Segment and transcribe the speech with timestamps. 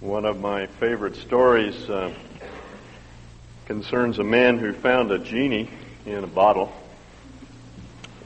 [0.00, 2.12] One of my favorite stories uh,
[3.64, 5.70] concerns a man who found a genie
[6.04, 6.70] in a bottle.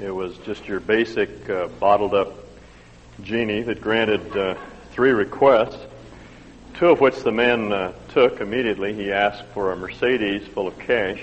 [0.02, 2.32] It was just your basic uh, bottled up
[3.22, 4.56] genie that granted uh,
[4.90, 5.78] three requests,
[6.74, 8.92] two of which the man uh, took immediately.
[8.92, 11.20] He asked for a Mercedes full of cash.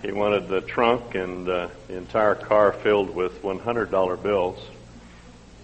[0.00, 4.60] He wanted the trunk and uh, the entire car filled with $100 bills.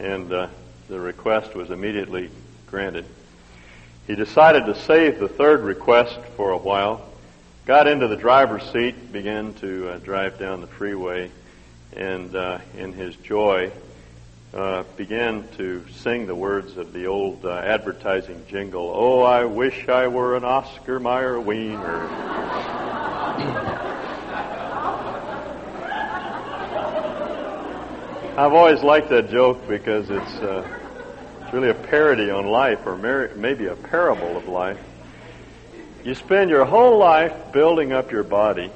[0.00, 0.48] And uh,
[0.88, 2.30] the request was immediately
[2.66, 3.04] granted.
[4.06, 7.08] He decided to save the third request for a while,
[7.64, 11.30] got into the driver's seat, began to uh, drive down the freeway,
[11.96, 13.72] and uh, in his joy,
[14.52, 19.88] uh, began to sing the words of the old uh, advertising jingle, Oh, I wish
[19.88, 22.08] I were an Oscar Mayer Wiener.
[28.36, 30.83] I've always liked that joke because it's, uh,
[31.54, 34.80] really a parody on life, or maybe a parable of life.
[36.02, 38.72] You spend your whole life building up your body,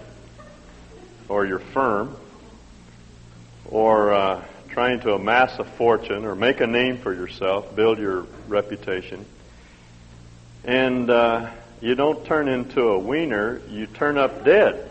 [1.29, 2.17] or your firm,
[3.65, 8.27] or uh, trying to amass a fortune, or make a name for yourself, build your
[8.47, 9.27] reputation,
[10.65, 14.89] and uh, you don't turn into a wiener, you turn up dead.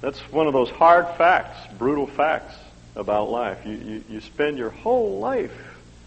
[0.00, 2.56] That's one of those hard facts, brutal facts
[2.96, 3.64] about life.
[3.64, 5.52] You, you, you spend your whole life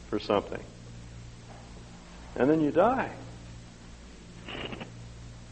[0.10, 0.64] for something,
[2.36, 3.10] and then you die.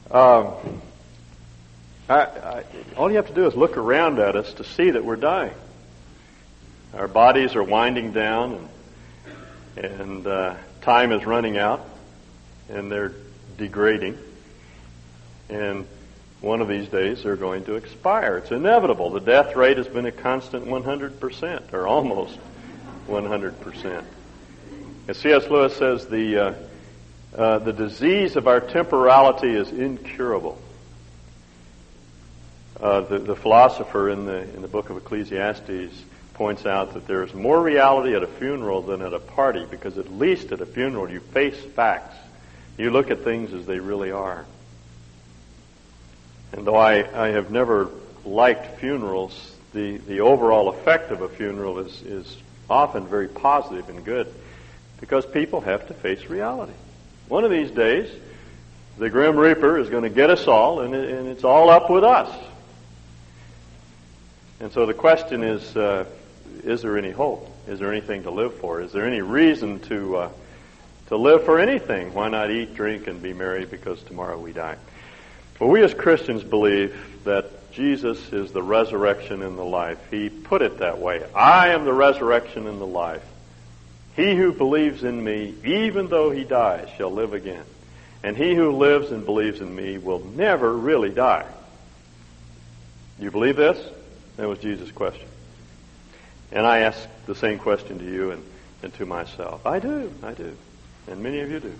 [0.10, 0.82] Um,
[2.10, 2.64] I, I,
[2.98, 5.54] all you have to do is look around at us to see that we're dying.
[6.94, 8.68] Our bodies are winding down,
[9.78, 11.88] and, and uh, time is running out,
[12.68, 13.14] and they're
[13.58, 14.18] degrading.
[15.50, 15.88] And
[16.42, 18.38] one of these days they're going to expire.
[18.38, 19.12] It's inevitable.
[19.12, 22.38] The death rate has been a constant 100%, or almost
[23.08, 24.04] 100%.
[25.08, 25.48] As C.S.
[25.50, 26.54] Lewis says, the, uh,
[27.36, 30.60] uh, the disease of our temporality is incurable.
[32.80, 35.94] Uh, the, the philosopher in the, in the book of Ecclesiastes
[36.34, 40.00] points out that there is more reality at a funeral than at a party because
[40.00, 42.16] at least at a funeral you face facts.
[42.80, 44.46] You look at things as they really are.
[46.54, 47.90] And though I, I have never
[48.26, 52.38] liked funerals, the, the overall effect of a funeral is, is
[52.70, 54.34] often very positive and good
[55.00, 56.74] because people have to face reality.
[57.28, 58.12] One of these days,
[58.98, 61.90] the Grim Reaper is going to get us all, and, it, and it's all up
[61.90, 62.30] with us.
[64.60, 66.06] And so the question is uh,
[66.64, 67.50] is there any hope?
[67.68, 68.82] Is there anything to live for?
[68.82, 70.30] Is there any reason to, uh,
[71.08, 72.14] to live for anything?
[72.14, 74.78] Why not eat, drink, and be merry because tomorrow we die?
[75.62, 80.00] Well, we as Christians believe that Jesus is the resurrection and the life.
[80.10, 81.24] He put it that way.
[81.36, 83.24] I am the resurrection and the life.
[84.16, 87.64] He who believes in me, even though he dies, shall live again.
[88.24, 91.46] And he who lives and believes in me will never really die.
[93.20, 93.78] You believe this?
[94.38, 95.28] That was Jesus' question.
[96.52, 98.44] And I ask the same question to you and,
[98.82, 99.64] and to myself.
[99.68, 100.58] I do, I do.
[101.08, 101.76] And many of you do.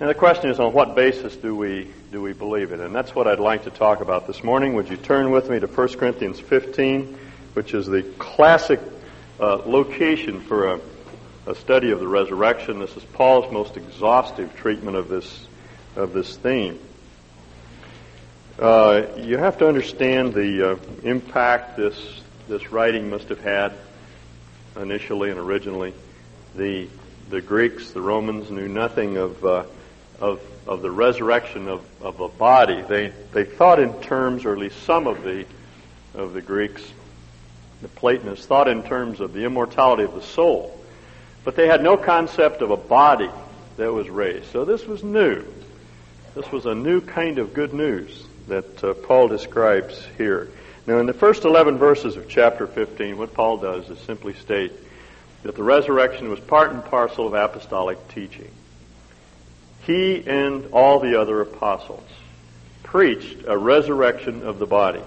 [0.00, 2.80] And the question is, on what basis do we do we believe it?
[2.80, 4.74] And that's what I'd like to talk about this morning.
[4.74, 7.16] Would you turn with me to 1 Corinthians 15,
[7.52, 8.80] which is the classic
[9.38, 10.80] uh, location for a,
[11.46, 12.80] a, study of the resurrection?
[12.80, 15.46] This is Paul's most exhaustive treatment of this
[15.94, 16.80] of this theme.
[18.58, 23.72] Uh, you have to understand the uh, impact this this writing must have had
[24.74, 25.94] initially and originally.
[26.56, 26.88] The
[27.30, 29.64] the Greeks, the Romans knew nothing of uh,
[30.20, 32.82] of, of the resurrection of, of a body.
[32.82, 35.46] They, they thought in terms, or at least some of the,
[36.14, 36.82] of the Greeks,
[37.82, 40.80] the Platonists, thought in terms of the immortality of the soul.
[41.44, 43.30] But they had no concept of a body
[43.76, 44.50] that was raised.
[44.50, 45.44] So this was new.
[46.34, 50.50] This was a new kind of good news that uh, Paul describes here.
[50.86, 54.72] Now, in the first 11 verses of chapter 15, what Paul does is simply state
[55.42, 58.50] that the resurrection was part and parcel of apostolic teaching
[59.86, 62.08] he and all the other apostles
[62.82, 65.02] preached a resurrection of the body.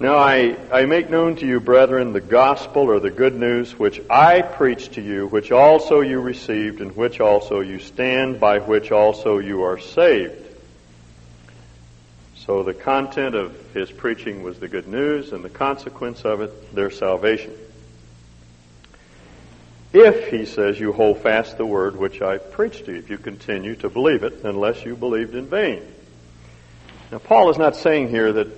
[0.00, 4.00] Now I, I make known to you, brethren, the gospel or the good news which
[4.08, 8.92] I preached to you, which also you received, and which also you stand, by which
[8.92, 10.46] also you are saved.
[12.36, 16.74] So the content of his preaching was the good news, and the consequence of it,
[16.74, 17.52] their salvation.
[19.92, 23.16] If, he says, you hold fast the word which I preached to you, if you
[23.16, 25.82] continue to believe it, unless you believed in vain.
[27.10, 28.48] Now, Paul is not saying here that,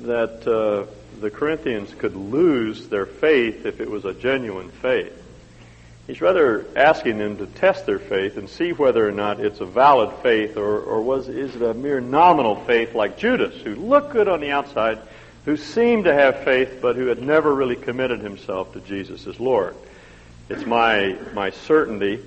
[0.00, 5.22] that uh, the Corinthians could lose their faith if it was a genuine faith.
[6.06, 9.66] He's rather asking them to test their faith and see whether or not it's a
[9.66, 14.12] valid faith or, or was, is it a mere nominal faith like Judas, who looked
[14.12, 14.98] good on the outside,
[15.46, 19.40] who seemed to have faith, but who had never really committed himself to Jesus as
[19.40, 19.74] Lord.
[20.48, 22.20] It's my, my certainty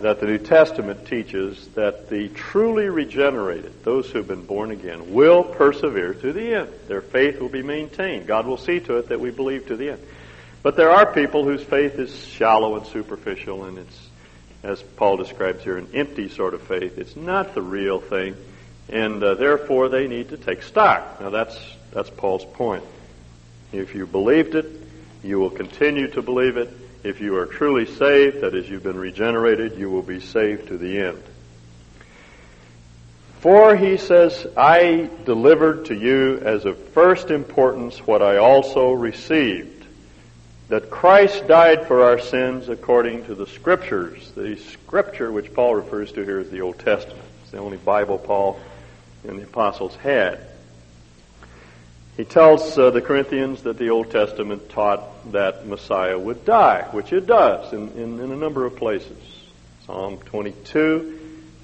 [0.00, 5.12] that the New Testament teaches that the truly regenerated, those who have been born again,
[5.12, 6.70] will persevere to the end.
[6.88, 8.26] Their faith will be maintained.
[8.26, 10.06] God will see to it that we believe to the end.
[10.62, 14.08] But there are people whose faith is shallow and superficial, and it's,
[14.62, 16.98] as Paul describes here, an empty sort of faith.
[16.98, 18.36] It's not the real thing,
[18.88, 21.20] and uh, therefore they need to take stock.
[21.20, 21.56] Now that's,
[21.92, 22.84] that's Paul's point.
[23.72, 24.66] If you believed it,
[25.22, 26.70] you will continue to believe it,
[27.02, 30.78] if you are truly saved, that is, you've been regenerated, you will be saved to
[30.78, 31.22] the end.
[33.40, 39.80] For he says, I delivered to you as of first importance what I also received
[40.68, 44.30] that Christ died for our sins according to the Scriptures.
[44.36, 47.24] The Scripture which Paul refers to here is the Old Testament.
[47.42, 48.60] It's the only Bible Paul
[49.26, 50.46] and the apostles had.
[52.20, 57.14] He tells uh, the Corinthians that the Old Testament taught that Messiah would die, which
[57.14, 59.16] it does in, in, in a number of places.
[59.86, 61.18] Psalm 22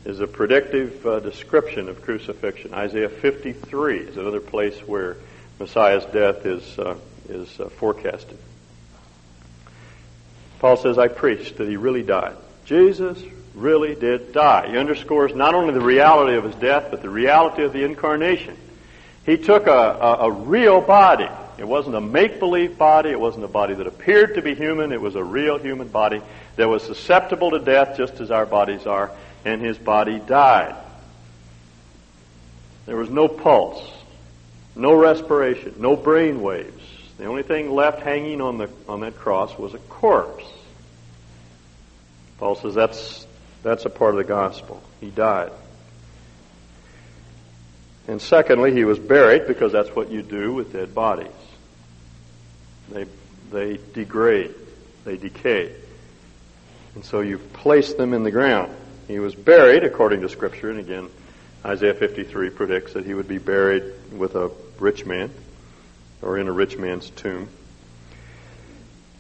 [0.07, 2.73] is a predictive uh, description of crucifixion.
[2.73, 5.19] Isaiah 53 is another place where
[5.61, 6.97] Messiah's death is, uh,
[7.29, 8.39] is uh, forecasted.
[10.59, 12.35] Paul says, I preached that he really died.
[12.65, 13.23] Jesus
[13.55, 14.71] really did die.
[14.71, 18.57] He underscores not only the reality of his death, but the reality of the incarnation.
[19.27, 21.29] He took a, a, a real body.
[21.59, 23.11] It wasn't a make believe body.
[23.11, 24.93] It wasn't a body that appeared to be human.
[24.93, 26.23] It was a real human body
[26.55, 29.11] that was susceptible to death just as our bodies are,
[29.45, 30.77] and his body died.
[32.87, 33.83] There was no pulse,
[34.77, 36.85] no respiration, no brain waves.
[37.19, 40.45] The only thing left hanging on, the, on that cross was a corpse.
[42.39, 43.27] Paul says that's,
[43.63, 44.83] that's a part of the gospel.
[45.01, 45.51] He died.
[48.09, 51.29] And secondly, he was buried because that's what you do with dead bodies.
[52.91, 53.07] They,
[53.51, 54.55] they degrade,
[55.05, 55.75] they decay.
[56.95, 58.75] And so you place them in the ground.
[59.09, 61.09] He was buried according to Scripture, and again,
[61.65, 65.31] Isaiah 53 predicts that he would be buried with a rich man
[66.23, 67.49] or in a rich man's tomb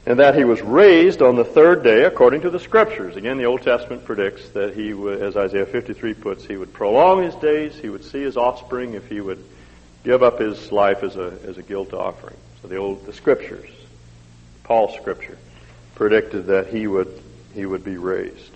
[0.07, 3.17] and that he was raised on the third day according to the scriptures.
[3.17, 7.25] Again, the Old Testament predicts that he would, as Isaiah 53 puts, he would prolong
[7.25, 9.45] his days, he would see his offspring if he would
[10.05, 12.37] give up his life as a, as a guilt offering.
[12.63, 13.69] So the old, the scriptures,
[14.63, 15.37] Paul's scripture,
[15.97, 17.21] predicted that he would,
[17.53, 18.53] he would be raised.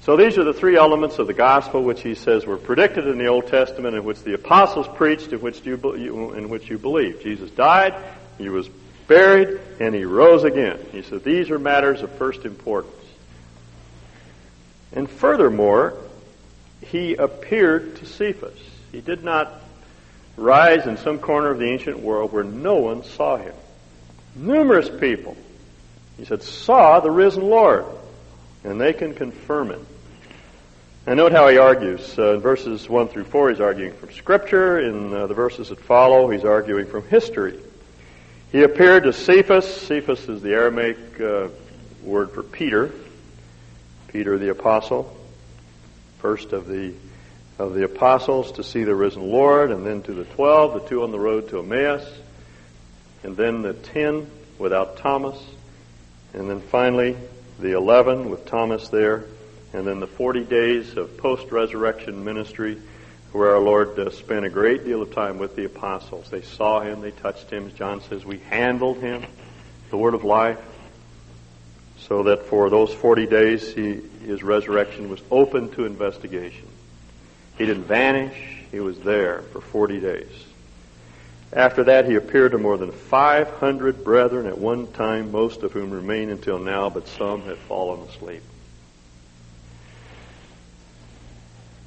[0.00, 3.18] So these are the three elements of the gospel which he says were predicted in
[3.18, 7.20] the Old Testament, in which the apostles preached, in which you, in which you believe.
[7.22, 7.94] Jesus died,
[8.38, 8.70] he was
[9.06, 10.78] buried, and he rose again.
[10.92, 12.94] He said, These are matters of first importance.
[14.92, 15.94] And furthermore,
[16.80, 18.58] he appeared to Cephas.
[18.92, 19.52] He did not
[20.36, 23.54] rise in some corner of the ancient world where no one saw him.
[24.34, 25.36] Numerous people,
[26.16, 27.86] he said, saw the risen Lord,
[28.64, 29.80] and they can confirm it.
[31.06, 32.18] And note how he argues.
[32.18, 34.80] Uh, in verses 1 through 4, he's arguing from Scripture.
[34.80, 37.58] In uh, the verses that follow, he's arguing from history.
[38.56, 39.82] He appeared to Cephas.
[39.82, 41.48] Cephas is the Aramaic uh,
[42.02, 42.90] word for Peter.
[44.08, 45.14] Peter the apostle,
[46.20, 46.94] first of the
[47.58, 51.02] of the apostles to see the risen Lord, and then to the twelve, the two
[51.02, 52.10] on the road to Emmaus,
[53.24, 54.26] and then the ten
[54.58, 55.38] without Thomas,
[56.32, 57.14] and then finally
[57.58, 59.26] the eleven with Thomas there,
[59.74, 62.80] and then the forty days of post-resurrection ministry
[63.36, 66.30] where our Lord uh, spent a great deal of time with the apostles.
[66.30, 67.70] They saw him, they touched him.
[67.74, 69.26] John says, we handled him,
[69.90, 70.58] the word of life,
[71.98, 76.66] so that for those 40 days he, his resurrection was open to investigation.
[77.58, 80.32] He didn't vanish, he was there for 40 days.
[81.52, 85.90] After that, he appeared to more than 500 brethren at one time, most of whom
[85.90, 88.42] remain until now, but some have fallen asleep.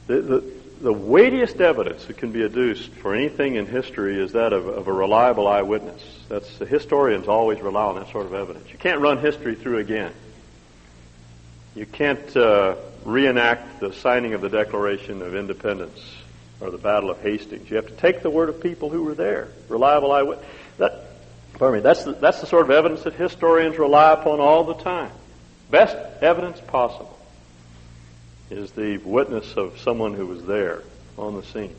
[0.07, 4.53] The, the, the weightiest evidence that can be adduced for anything in history is that
[4.53, 6.01] of, of, a reliable eyewitness.
[6.29, 8.69] That's the historians always rely on that sort of evidence.
[8.71, 10.13] You can't run history through again.
[11.75, 15.99] You can't uh, reenact the signing of the Declaration of Independence
[16.61, 17.69] or the Battle of Hastings.
[17.69, 20.47] You have to take the word of people who were there, reliable eyewitness.
[20.77, 21.05] That,
[21.53, 21.83] pardon me.
[21.83, 25.11] That's the, that's the sort of evidence that historians rely upon all the time.
[25.69, 27.18] Best evidence possible
[28.49, 30.81] is the witness of someone who was there
[31.17, 31.75] on the scene.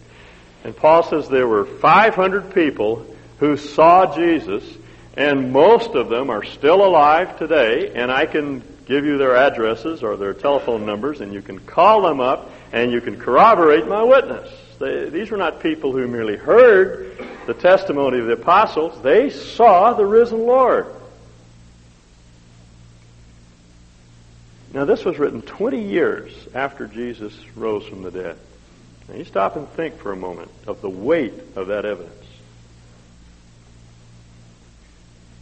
[0.64, 3.06] And Paul says there were 500 people
[3.38, 4.62] who saw Jesus,
[5.14, 10.02] and most of them are still alive today, and I can give you their addresses
[10.02, 14.02] or their telephone numbers, and you can call them up and you can corroborate my
[14.02, 14.52] witness.
[14.78, 19.92] They, these were not people who merely heard the testimony of the apostles, they saw
[19.92, 20.86] the risen Lord.
[24.72, 28.38] Now, this was written 20 years after Jesus rose from the dead.
[29.08, 32.14] Now, you stop and think for a moment of the weight of that evidence.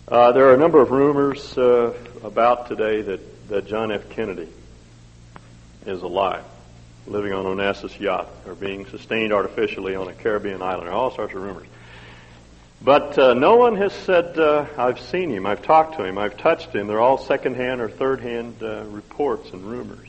[0.06, 1.92] Uh, there are a number of rumors uh,
[2.22, 4.08] about today that, that John F.
[4.08, 4.48] Kennedy
[5.84, 6.44] is alive,
[7.06, 10.86] living on Onassis yacht, or being sustained artificially on a Caribbean island.
[10.86, 11.66] There all sorts of rumors.
[12.80, 16.36] But uh, no one has said, uh, I've seen him, I've talked to him, I've
[16.36, 16.86] touched him.
[16.86, 20.08] They're all second-hand or third-hand uh, reports and rumors.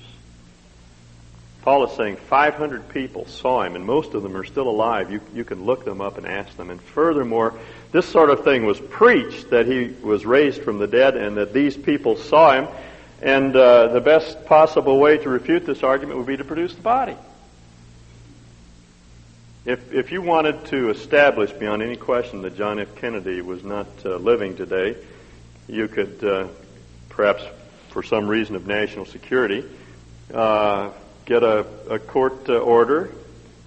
[1.63, 5.11] Paul is saying 500 people saw him, and most of them are still alive.
[5.11, 6.69] You, you can look them up and ask them.
[6.69, 7.55] And furthermore,
[7.91, 11.53] this sort of thing was preached that he was raised from the dead and that
[11.53, 12.67] these people saw him.
[13.21, 16.81] And uh, the best possible way to refute this argument would be to produce the
[16.81, 17.17] body.
[19.69, 22.95] If, if you wanted to establish beyond any question that John F.
[22.95, 24.95] Kennedy was not uh, living today,
[25.67, 26.47] you could, uh,
[27.09, 27.43] perhaps
[27.89, 29.63] for some reason of national security,
[30.33, 30.89] uh,
[31.25, 33.11] get a, a court uh, order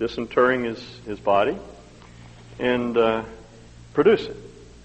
[0.00, 1.56] disinterring his, his body
[2.58, 3.22] and uh,
[3.94, 4.36] produce it.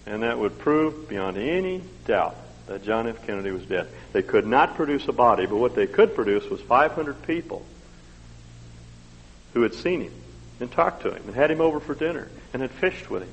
[0.05, 3.25] And that would prove beyond any doubt that John F.
[3.25, 3.88] Kennedy was dead.
[4.13, 7.65] They could not produce a body, but what they could produce was 500 people
[9.55, 10.13] who had seen him
[10.59, 13.31] and talked to him and had him over for dinner and had fished with him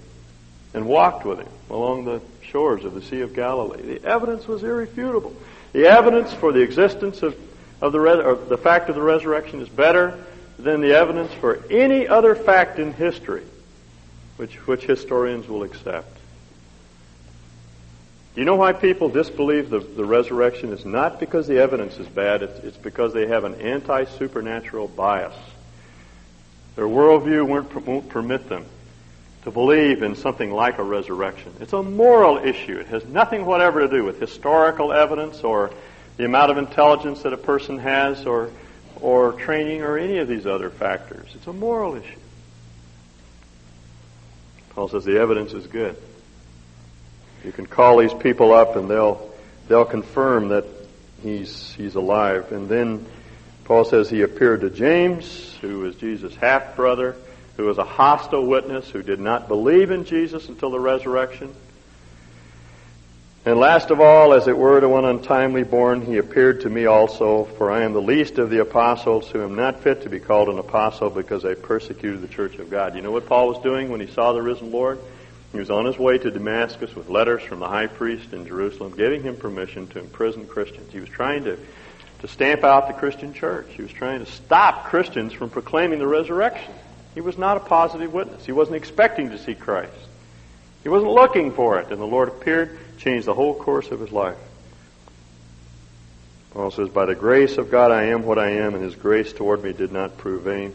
[0.74, 3.82] and walked with him along the shores of the Sea of Galilee.
[3.82, 5.34] The evidence was irrefutable.
[5.72, 7.36] The evidence for the existence of,
[7.80, 10.22] of the, or the fact of the resurrection is better
[10.58, 13.44] than the evidence for any other fact in history
[14.36, 16.18] which, which historians will accept.
[18.34, 20.72] Do you know why people disbelieve the, the resurrection?
[20.72, 24.88] It's not because the evidence is bad, it's, it's because they have an anti supernatural
[24.88, 25.34] bias.
[26.76, 28.66] Their worldview won't, permit them
[29.42, 31.52] to believe in something like a resurrection.
[31.60, 32.78] It's a moral issue.
[32.78, 35.70] It has nothing whatever to do with historical evidence or
[36.16, 38.50] the amount of intelligence that a person has or,
[39.00, 41.28] or training or any of these other factors.
[41.34, 42.18] It's a moral issue.
[44.70, 45.96] Paul says the evidence is good.
[47.44, 49.30] You can call these people up and they'll,
[49.68, 50.64] they'll confirm that
[51.22, 52.50] he's, he's alive.
[52.50, 53.06] And then
[53.64, 57.16] Paul says he appeared to James, who was Jesus' half brother,
[57.56, 61.54] who was a hostile witness, who did not believe in Jesus until the resurrection.
[63.46, 66.86] And last of all, as it were to one untimely born, he appeared to me
[66.86, 70.18] also, for I am the least of the apostles, who am not fit to be
[70.18, 72.96] called an apostle because I persecuted the church of God.
[72.96, 74.98] You know what Paul was doing when he saw the risen Lord?
[75.52, 78.96] He was on his way to Damascus with letters from the high priest in Jerusalem
[78.96, 80.90] giving him permission to imprison Christians.
[80.90, 81.58] He was trying to
[82.24, 83.66] to stamp out the Christian church.
[83.76, 86.72] He was trying to stop Christians from proclaiming the resurrection.
[87.12, 88.46] He was not a positive witness.
[88.46, 89.92] He wasn't expecting to see Christ.
[90.82, 94.10] He wasn't looking for it, and the Lord appeared, changed the whole course of his
[94.10, 94.38] life.
[96.52, 99.34] Paul says, By the grace of God I am what I am, and his grace
[99.34, 100.74] toward me did not prove vain.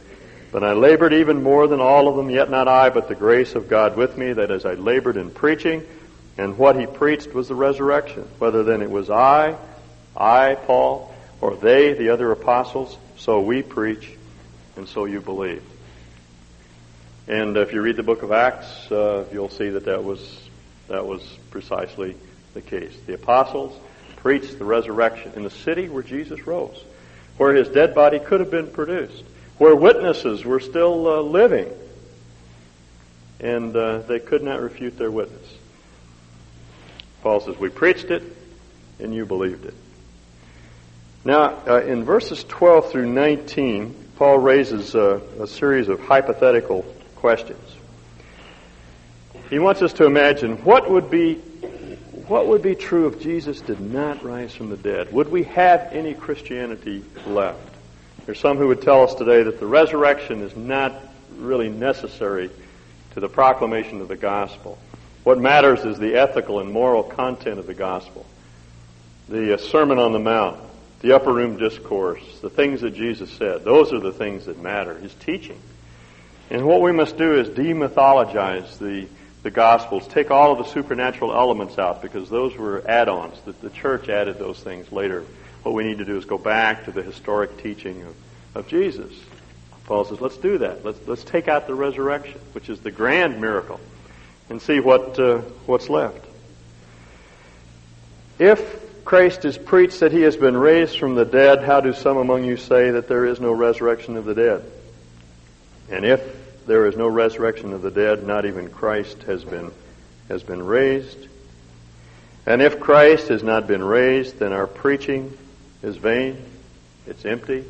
[0.51, 3.55] But I labored even more than all of them, yet not I, but the grace
[3.55, 5.83] of God with me, that as I labored in preaching,
[6.37, 8.27] and what he preached was the resurrection.
[8.37, 9.57] Whether then it was I,
[10.15, 11.08] I, Paul,
[11.41, 14.11] or they, the other apostles, so we preach,
[14.75, 15.63] and so you believe.
[17.27, 20.41] And if you read the book of Acts, uh, you'll see that that was,
[20.87, 22.15] that was precisely
[22.53, 22.93] the case.
[23.05, 23.79] The apostles
[24.17, 26.83] preached the resurrection in the city where Jesus rose,
[27.37, 29.23] where his dead body could have been produced,
[29.57, 31.67] where witnesses were still uh, living,
[33.39, 35.53] and uh, they could not refute their witness.
[37.21, 38.23] Paul says, We preached it,
[38.99, 39.73] and you believed it.
[41.25, 46.83] Now, uh, in verses 12 through 19, Paul raises uh, a series of hypothetical
[47.15, 47.75] questions.
[49.49, 51.41] He wants us to imagine what would be
[52.29, 55.11] what would be true if Jesus did not rise from the dead?
[55.11, 57.73] Would we have any Christianity left?
[58.27, 60.93] There's some who would tell us today that the resurrection is not
[61.37, 62.51] really necessary
[63.13, 64.77] to the proclamation of the gospel.
[65.23, 68.27] What matters is the ethical and moral content of the gospel.
[69.27, 70.59] The uh, Sermon on the Mount,
[71.01, 74.95] the upper room discourse, the things that Jesus said, those are the things that matter,
[74.95, 75.59] his teaching.
[76.49, 79.07] And what we must do is demythologize the,
[79.43, 83.39] the Gospels, take all of the supernatural elements out because those were add-ons.
[83.45, 85.23] The, the church added those things later.
[85.63, 88.15] What we need to do is go back to the historic teaching of,
[88.55, 89.13] of Jesus.
[89.85, 90.83] Paul says, let's do that.
[90.83, 93.79] Let's, let's take out the resurrection, which is the grand miracle,
[94.49, 96.25] and see what, uh, what's left.
[98.37, 102.17] If Christ is preached that he has been raised from the dead, how do some
[102.17, 104.63] among you say that there is no resurrection of the dead?
[105.89, 106.21] And if
[106.67, 109.71] there is no resurrection of the dead, not even Christ has been,
[110.27, 111.17] has been raised.
[112.45, 115.35] And if Christ has not been raised, then our preaching
[115.81, 116.39] is vain,
[117.07, 117.65] it's empty,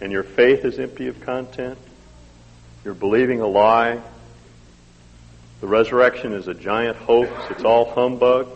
[0.00, 1.78] and your faith is empty of content.
[2.84, 4.00] You're believing a lie.
[5.60, 7.30] The resurrection is a giant hoax.
[7.50, 8.48] It's all humbug.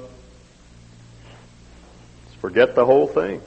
[2.47, 3.43] Forget the whole thing.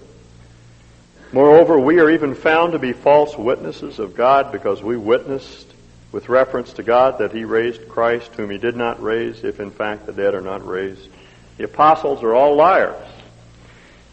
[1.31, 5.67] Moreover, we are even found to be false witnesses of God because we witnessed
[6.11, 9.71] with reference to God that He raised Christ, whom He did not raise, if in
[9.71, 11.07] fact the dead are not raised.
[11.55, 13.07] The apostles are all liars.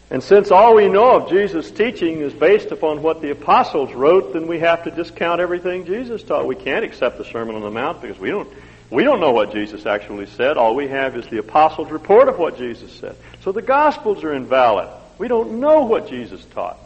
[0.09, 4.31] And since all we know of Jesus' teaching is based upon what the apostles wrote,
[4.31, 6.47] then we have to discount everything Jesus taught.
[6.47, 8.47] We can't accept the Sermon on the Mount because we don't,
[8.89, 10.57] we don't know what Jesus actually said.
[10.57, 13.15] All we have is the apostles' report of what Jesus said.
[13.43, 14.89] So the Gospels are invalid.
[15.17, 16.77] We don't know what Jesus taught.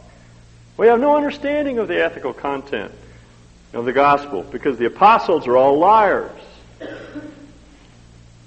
[0.76, 2.92] We have no understanding of the ethical content
[3.72, 6.38] of the gospel because the apostles are all liars.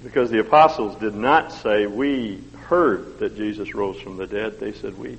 [0.04, 4.60] Because the apostles did not say, We heard that Jesus rose from the dead.
[4.60, 5.18] They said, We,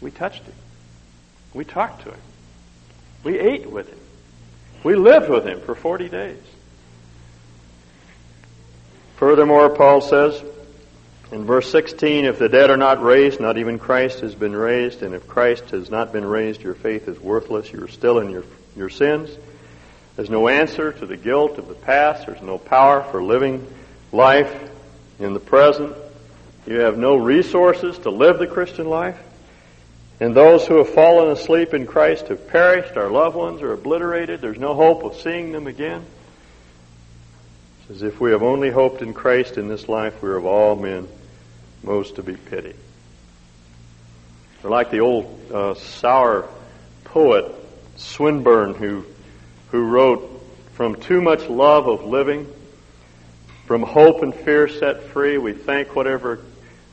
[0.00, 0.54] we touched him.
[1.54, 2.20] We talked to him.
[3.24, 3.98] We ate with him.
[4.84, 6.42] We lived with him for 40 days.
[9.18, 10.40] Furthermore, Paul says,
[11.32, 15.02] in verse 16, if the dead are not raised, not even Christ has been raised,
[15.02, 17.72] and if Christ has not been raised, your faith is worthless.
[17.72, 18.44] You are still in your,
[18.76, 19.36] your sins.
[20.14, 22.26] There's no answer to the guilt of the past.
[22.26, 23.66] There's no power for living
[24.12, 24.70] life
[25.18, 25.96] in the present.
[26.68, 29.18] You have no resources to live the Christian life.
[30.20, 32.96] And those who have fallen asleep in Christ have perished.
[32.96, 34.40] Our loved ones are obliterated.
[34.40, 36.06] There's no hope of seeing them again.
[37.90, 40.76] As if we have only hoped in Christ in this life, we are of all
[40.76, 41.08] men
[41.82, 42.76] most to be pitied.
[44.62, 46.48] Or like the old uh, sour
[47.04, 47.54] poet
[47.96, 49.04] Swinburne, who
[49.70, 50.42] who wrote,
[50.74, 52.46] "From too much love of living,
[53.66, 56.40] from hope and fear set free, we thank whatever."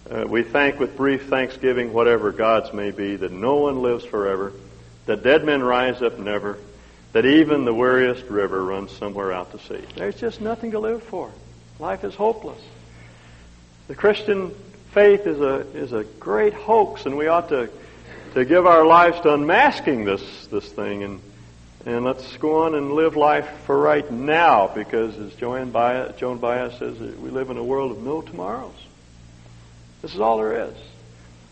[0.10, 4.54] Uh, we thank with brief thanksgiving whatever gods may be, that no one lives forever,
[5.08, 6.60] that dead men rise up never,
[7.15, 9.82] that even the weariest river runs somewhere out to sea.
[9.95, 11.32] There's just nothing to live for.
[11.80, 12.60] Life is hopeless.
[13.88, 14.54] The Christian
[14.91, 17.69] faith is a, is a great hoax, and we ought to,
[18.34, 21.04] to give our lives to unmasking this, this thing.
[21.04, 21.21] And,
[21.86, 26.39] and let's go on and live life for right now, because as Joan Baez, Joan
[26.39, 28.75] Baez says, we live in a world of no tomorrows.
[30.01, 30.75] This is all there is.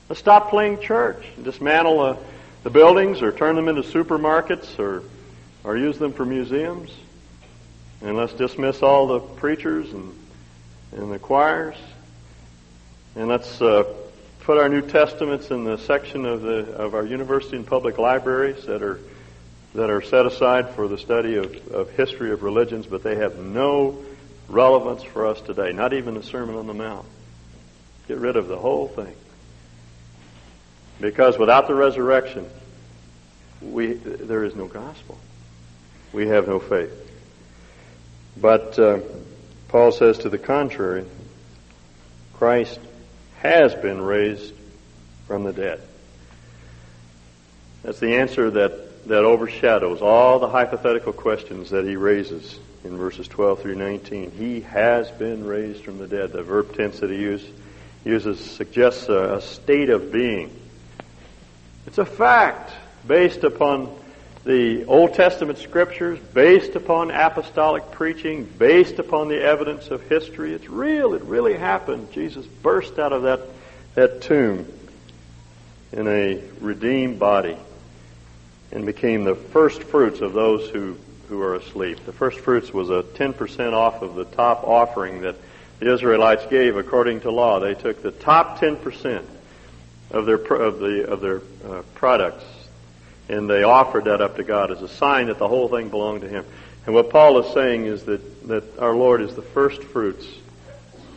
[0.10, 2.18] Let's stop playing church, and dismantle the,
[2.64, 5.04] the buildings, or turn them into supermarkets, or
[5.64, 6.92] or use them for museums.
[8.02, 10.14] And let's dismiss all the preachers and,
[10.92, 11.76] and the choirs.
[13.16, 13.84] And let's uh,
[14.42, 18.66] put our New Testaments in the section of, the, of our university and public libraries
[18.66, 19.00] that are,
[19.76, 23.38] that are set aside for the study of, of history of religions, but they have
[23.40, 24.04] no
[24.50, 27.06] relevance for us today, not even the Sermon on the Mount.
[28.10, 29.16] Get rid of the whole thing.
[31.00, 32.50] Because without the resurrection,
[33.62, 35.18] we, there is no gospel
[36.14, 36.94] we have no faith.
[38.40, 39.00] But uh,
[39.68, 41.06] Paul says to the contrary,
[42.34, 42.80] Christ
[43.40, 44.54] has been raised
[45.28, 45.82] from the dead.
[47.84, 53.28] That's the answer that, that overshadows all the hypothetical questions that he raises in verses
[53.28, 54.32] 12 through 19.
[54.32, 56.32] He has been raised from the dead.
[56.32, 57.46] The verb tense that he use,
[58.06, 60.58] uses suggests a, a state of being.
[61.86, 62.72] It's a fact
[63.06, 63.94] based upon
[64.46, 70.54] the Old Testament scriptures based upon apostolic preaching, based upon the evidence of history.
[70.54, 71.14] It's real.
[71.14, 72.12] It really happened.
[72.12, 73.42] Jesus burst out of that,
[73.96, 74.68] that tomb
[75.94, 77.58] in a redeemed body
[78.72, 80.98] and became the first fruits of those who,
[81.30, 82.06] who are asleep.
[82.06, 85.36] The first fruits was a 10% off of the top offering that
[85.80, 87.60] the Israelites gave according to law.
[87.60, 89.24] They took the top 10%
[90.12, 92.44] of their, of the, of their uh, products
[93.34, 96.22] and they offered that up to God as a sign that the whole thing belonged
[96.22, 96.46] to Him.
[96.86, 100.26] And what Paul is saying is that, that our Lord is the first fruits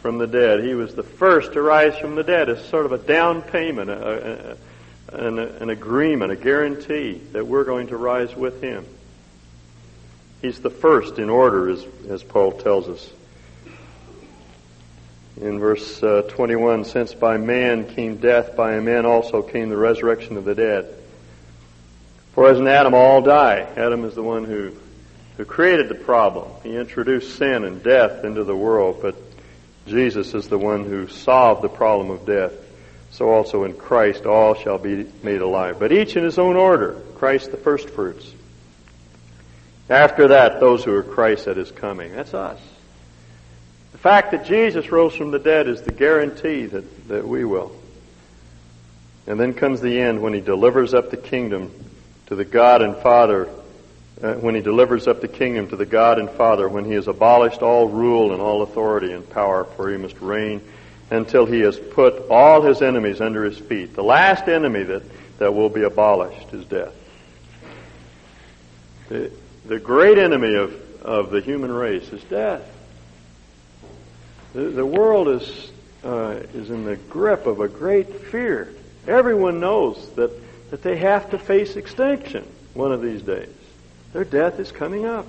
[0.01, 0.65] from the dead.
[0.65, 3.91] He was the first to rise from the dead as sort of a down payment,
[3.91, 4.57] a,
[5.13, 8.87] a, an, an agreement, a guarantee that we're going to rise with Him.
[10.41, 13.11] He's the first in order, as, as Paul tells us.
[15.39, 19.77] In verse uh, 21, since by man came death, by a man also came the
[19.77, 20.97] resurrection of the dead.
[22.37, 24.73] For as in Adam all die, Adam is the one who,
[25.39, 26.51] who created the problem.
[26.63, 29.17] He introduced sin and death into the world, but
[29.87, 32.53] Jesus is the one who solved the problem of death.
[33.11, 35.79] so also in Christ all shall be made alive.
[35.79, 37.01] But each in his own order.
[37.15, 38.31] Christ the first fruits.
[39.89, 42.15] After that, those who are Christ at his coming.
[42.15, 42.61] That's us.
[43.93, 47.75] The fact that Jesus rose from the dead is the guarantee that, that we will.
[49.27, 51.71] And then comes the end when he delivers up the kingdom
[52.27, 53.49] to the God and Father,
[54.23, 57.07] uh, when he delivers up the kingdom to the God and Father, when he has
[57.07, 60.61] abolished all rule and all authority and power, for he must reign
[61.11, 63.95] until he has put all his enemies under his feet.
[63.95, 65.03] The last enemy that,
[65.39, 66.93] that will be abolished is death.
[69.09, 69.31] The,
[69.67, 72.63] the great enemy of, of the human race is death.
[74.53, 75.71] The, the world is,
[76.03, 78.75] uh, is in the grip of a great fear.
[79.07, 80.33] Everyone knows that,
[80.71, 83.49] that they have to face extinction one of these days.
[84.13, 85.27] Their death is coming up.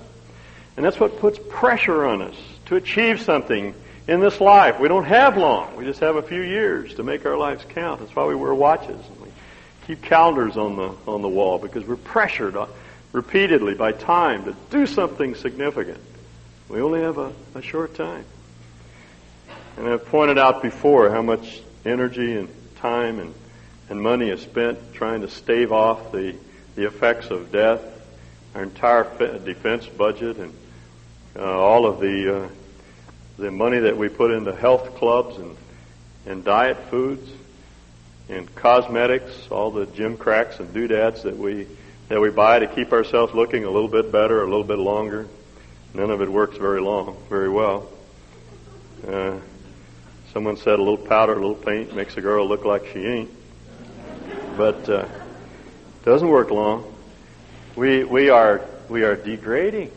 [0.76, 3.74] And that's what puts pressure on us to achieve something
[4.06, 4.78] in this life.
[4.78, 5.76] We don't have long.
[5.76, 8.00] We just have a few years to make our lives count.
[8.00, 9.28] That's why we wear watches and we
[9.86, 12.56] keep calendars on the on the wall because we're pressured
[13.12, 16.00] repeatedly by time to do something significant.
[16.68, 18.24] We only have a, a short time.
[19.76, 23.34] And I've pointed out before how much energy and time and,
[23.88, 26.34] and money is spent trying to stave off the,
[26.74, 27.80] the effects of death.
[28.54, 29.04] Our entire
[29.38, 30.54] defense budget and
[31.36, 32.48] uh, all of the uh,
[33.38, 35.56] the money that we put into health clubs and,
[36.26, 37.30] and diet foods
[38.28, 41.66] and cosmetics, all the gym cracks and doodads that we
[42.08, 45.28] that we buy to keep ourselves looking a little bit better, a little bit longer.
[45.94, 47.88] None of it works very long, very well.
[49.06, 49.38] Uh,
[50.32, 53.30] someone said a little powder, a little paint makes a girl look like she ain't,
[54.58, 55.06] but uh,
[56.04, 56.92] doesn't work long.
[57.76, 59.92] We we are we are degrading.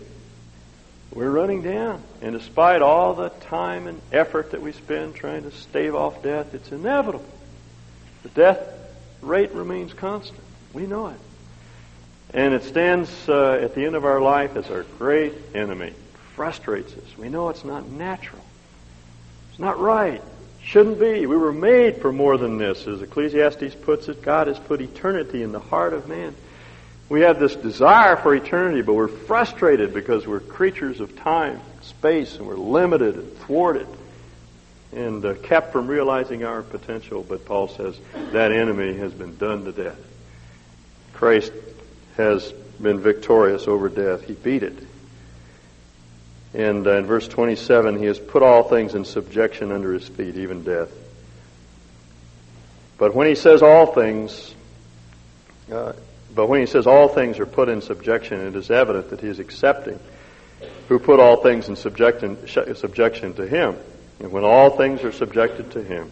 [1.12, 2.04] We're running down.
[2.22, 6.54] And despite all the time and effort that we spend trying to stave off death,
[6.54, 7.26] it's inevitable.
[8.22, 8.60] The death
[9.22, 10.40] rate remains constant.
[10.74, 11.20] We know it.
[12.34, 15.88] And it stands uh, at the end of our life as our great enemy.
[15.88, 15.96] It
[16.36, 17.18] frustrates us.
[17.18, 18.44] We know it's not natural.
[19.50, 20.22] It's not right.
[20.64, 21.26] Shouldn't be.
[21.26, 22.88] We were made for more than this.
[22.88, 26.36] As Ecclesiastes puts it, God has put eternity in the heart of man.
[27.10, 32.38] We have this desire for eternity, but we're frustrated because we're creatures of time, space,
[32.38, 33.88] and we're limited and thwarted
[34.94, 37.24] and uh, kept from realizing our potential.
[37.28, 37.98] But Paul says
[38.32, 40.00] that enemy has been done to death.
[41.14, 41.52] Christ
[42.18, 44.24] has been victorious over death.
[44.24, 44.78] He beat it.
[46.54, 50.36] And uh, in verse 27, he has put all things in subjection under his feet,
[50.36, 50.92] even death.
[52.98, 54.54] But when he says all things,
[55.72, 55.94] uh,
[56.36, 59.28] but when he says all things are put in subjection, it is evident that he
[59.28, 60.00] is accepting
[60.88, 62.38] who put all things in subjection,
[62.76, 63.78] subjection to him.
[64.20, 66.12] And when all things are subjected to him,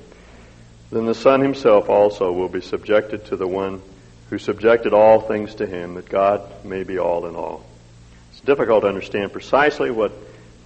[0.92, 3.82] then the Son himself also will be subjected to the one
[4.30, 7.66] who subjected all things to him, that God may be all in all.
[8.32, 10.12] It's difficult to understand precisely what,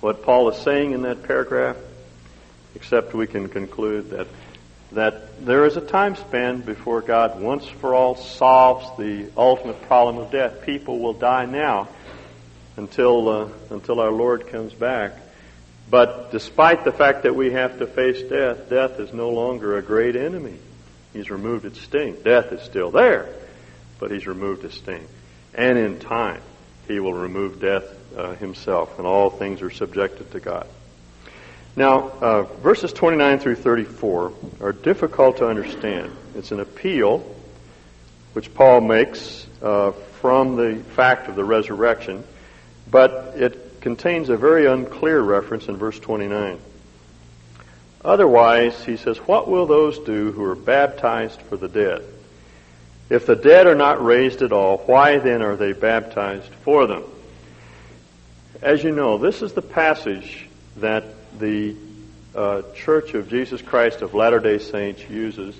[0.04, 1.78] what Paul is saying in that paragraph,
[2.76, 4.28] except we can conclude that
[4.92, 10.18] that there is a time span before God once for all solves the ultimate problem
[10.18, 10.62] of death.
[10.64, 11.88] People will die now
[12.76, 15.14] until uh, until our Lord comes back.
[15.90, 19.82] But despite the fact that we have to face death, death is no longer a
[19.82, 20.60] great enemy.
[21.14, 22.18] He's removed its sting.
[22.24, 23.30] Death is still there,
[24.00, 25.08] but he's removed its sting.
[25.54, 26.42] And in time,
[26.90, 27.86] he will remove death
[28.18, 30.68] uh, himself, and all things are subjected to God.
[31.76, 36.16] Now, uh, verses 29 through 34 are difficult to understand.
[36.36, 37.26] It's an appeal
[38.34, 42.24] which Paul makes uh, from the fact of the resurrection,
[42.90, 46.60] but it contains a very unclear reference in verse 29.
[48.06, 52.04] Otherwise, he says, What will those do who are baptized for the dead?
[53.10, 57.04] If the dead are not raised at all, why then are they baptized for them?
[58.64, 60.48] As you know, this is the passage
[60.78, 61.04] that
[61.38, 61.76] the
[62.34, 65.54] uh, Church of Jesus Christ of Latter day Saints uses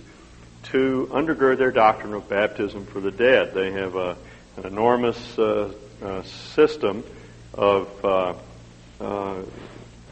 [0.72, 3.54] to undergird their doctrine of baptism for the dead.
[3.54, 4.16] They have a,
[4.56, 7.04] an enormous uh, uh, system
[7.54, 8.36] of uh,
[9.02, 9.42] uh,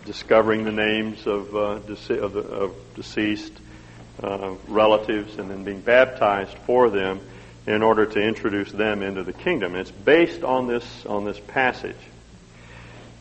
[0.03, 3.53] discovering the names of, uh, dece- of, the, of deceased
[4.67, 7.21] relatives and then being baptized for them
[7.65, 9.77] in order to introduce them into the kingdom.
[9.77, 11.95] It's based on this on this passage.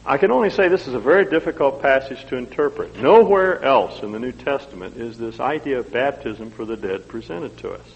[0.04, 2.96] I can only say this is a very difficult passage to interpret.
[2.96, 7.58] Nowhere else in the New Testament is this idea of baptism for the dead presented
[7.58, 7.86] to us.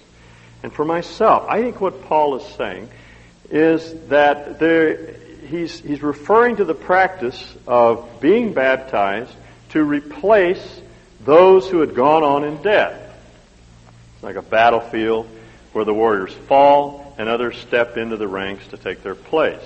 [0.62, 2.90] And for myself, I think what Paul is saying
[3.50, 5.14] is that there,
[5.46, 9.32] he's, he's referring to the practice of being baptized
[9.70, 10.80] to replace
[11.24, 13.00] those who had gone on in death.
[14.14, 15.26] It's like a battlefield
[15.72, 19.62] where the warriors fall and others step into the ranks to take their place.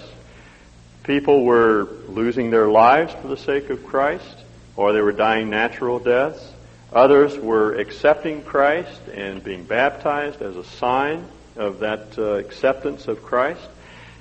[1.09, 4.45] People were losing their lives for the sake of Christ,
[4.77, 6.53] or they were dying natural deaths.
[6.93, 11.25] Others were accepting Christ and being baptized as a sign
[11.57, 13.67] of that uh, acceptance of Christ.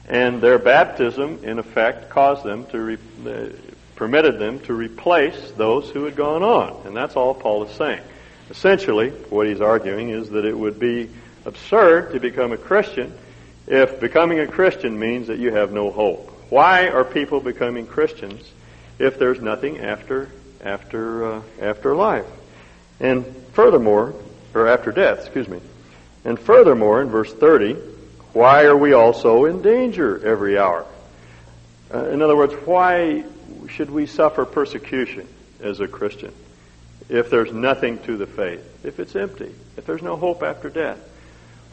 [0.08, 3.50] And their baptism, in effect, caused them to, re- uh,
[3.98, 6.88] permitted them to replace those who had gone on.
[6.88, 8.02] And that's all Paul is saying.
[8.50, 11.10] Essentially, what he's arguing is that it would be
[11.44, 13.12] absurd to become a Christian
[13.68, 16.36] if becoming a Christian means that you have no hope.
[16.50, 18.42] Why are people becoming Christians
[19.00, 20.30] if there's nothing after
[20.64, 22.26] after uh, after life?
[23.00, 24.14] And furthermore,
[24.54, 25.60] or after death, excuse me.
[26.24, 27.74] And furthermore, in verse 30,
[28.34, 30.86] why are we also in danger every hour?
[31.94, 33.24] Uh, in other words, why
[33.70, 35.28] should we suffer persecution
[35.62, 36.34] as a Christian
[37.10, 41.00] if there's nothing to the faith, if it's empty, if there's no hope after death?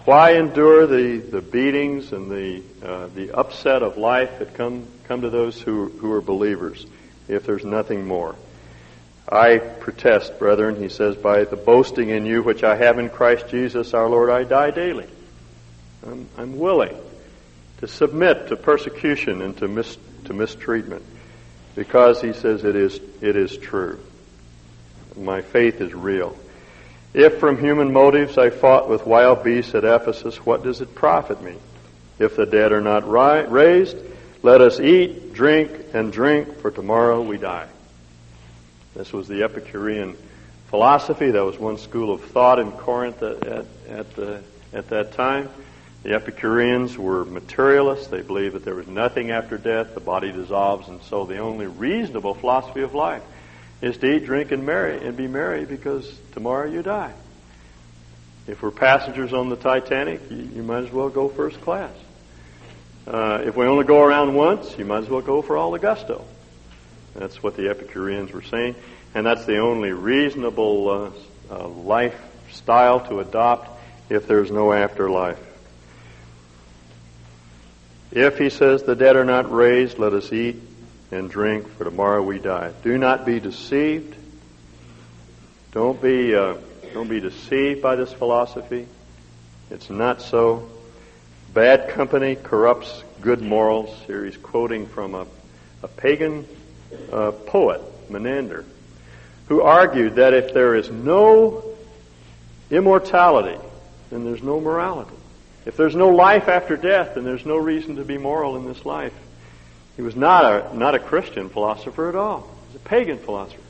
[0.04, 5.22] Why endure the, the beatings and the, uh, the upset of life that come, come
[5.22, 6.86] to those who, who are believers
[7.26, 8.36] if there's nothing more?
[9.26, 13.48] I protest, brethren, he says, by the boasting in you which I have in Christ
[13.48, 15.06] Jesus our Lord, I die daily.
[16.06, 16.94] I'm, I'm willing
[17.78, 21.02] to submit to persecution and to, mis, to mistreatment
[21.74, 23.98] because he says it is, it is true.
[25.16, 26.36] My faith is real.
[27.14, 31.40] If from human motives I fought with wild beasts at Ephesus, what does it profit
[31.40, 31.54] me?
[32.18, 33.96] If the dead are not ri- raised,
[34.42, 37.68] let us eat, drink, and drink, for tomorrow we die.
[38.96, 40.16] This was the Epicurean
[40.66, 41.30] philosophy.
[41.30, 45.48] That was one school of thought in Corinth at, at, at, the, at that time.
[46.02, 48.08] The Epicureans were materialists.
[48.08, 49.94] They believed that there was nothing after death.
[49.94, 53.22] The body dissolves, and so the only reasonable philosophy of life
[53.84, 57.12] is to eat, drink, and marry, and be merry because tomorrow you die.
[58.46, 61.92] If we're passengers on the Titanic, you, you might as well go first class.
[63.06, 65.78] Uh, if we only go around once, you might as well go for all the
[65.78, 66.24] gusto.
[67.14, 68.74] That's what the Epicureans were saying,
[69.14, 73.68] and that's the only reasonable uh, uh, lifestyle to adopt
[74.08, 75.38] if there's no afterlife.
[78.10, 80.56] If, he says, the dead are not raised, let us eat
[81.10, 82.72] and drink, for tomorrow we die.
[82.82, 84.16] Do not be deceived.
[85.72, 86.56] Don't be, uh,
[86.92, 88.86] don't be deceived by this philosophy.
[89.70, 90.70] It's not so.
[91.52, 93.96] Bad company corrupts good morals.
[94.06, 95.26] Here he's quoting from a,
[95.82, 96.46] a pagan
[97.12, 98.64] uh, poet, Menander,
[99.48, 101.64] who argued that if there is no
[102.70, 103.58] immortality,
[104.10, 105.14] then there's no morality.
[105.64, 108.84] If there's no life after death, then there's no reason to be moral in this
[108.84, 109.14] life.
[109.96, 112.40] He was not a, not a Christian philosopher at all.
[112.40, 113.60] He was a pagan philosopher.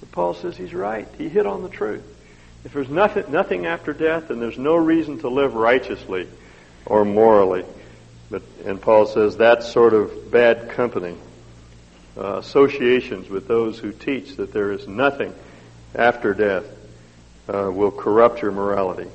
[0.00, 1.08] But Paul says he's right.
[1.18, 2.04] He hit on the truth.
[2.64, 6.28] If there's nothing, nothing after death, then there's no reason to live righteously
[6.86, 7.64] or morally.
[8.30, 11.16] But, and Paul says that's sort of bad company.
[12.16, 15.34] Uh, associations with those who teach that there is nothing
[15.94, 16.64] after death
[17.48, 19.10] uh, will corrupt your morality.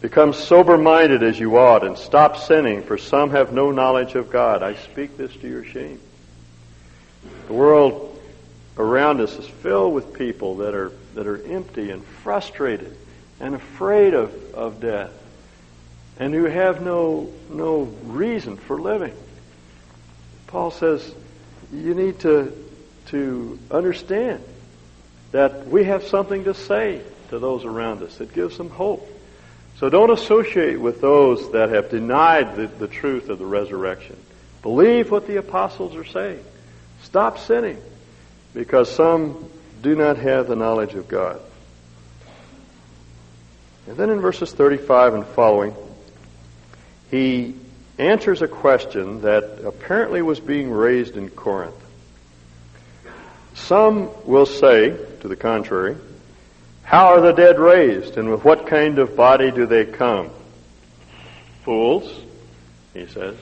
[0.00, 4.30] Become sober minded as you ought and stop sinning, for some have no knowledge of
[4.30, 4.62] God.
[4.62, 6.00] I speak this to your shame.
[7.48, 8.18] The world
[8.78, 12.96] around us is filled with people that are, that are empty and frustrated
[13.40, 15.12] and afraid of, of death
[16.18, 19.14] and who have no, no reason for living.
[20.46, 21.14] Paul says
[21.72, 22.52] you need to,
[23.06, 24.42] to understand
[25.32, 29.08] that we have something to say to those around us that gives them hope.
[29.80, 34.14] So don't associate with those that have denied the, the truth of the resurrection.
[34.60, 36.44] Believe what the apostles are saying.
[37.00, 37.78] Stop sinning
[38.52, 41.40] because some do not have the knowledge of God.
[43.86, 45.74] And then in verses 35 and following,
[47.10, 47.54] he
[47.96, 51.74] answers a question that apparently was being raised in Corinth.
[53.54, 55.96] Some will say, to the contrary,
[56.90, 60.28] how are the dead raised, and with what kind of body do they come?
[61.62, 62.12] Fools,
[62.92, 63.36] he says.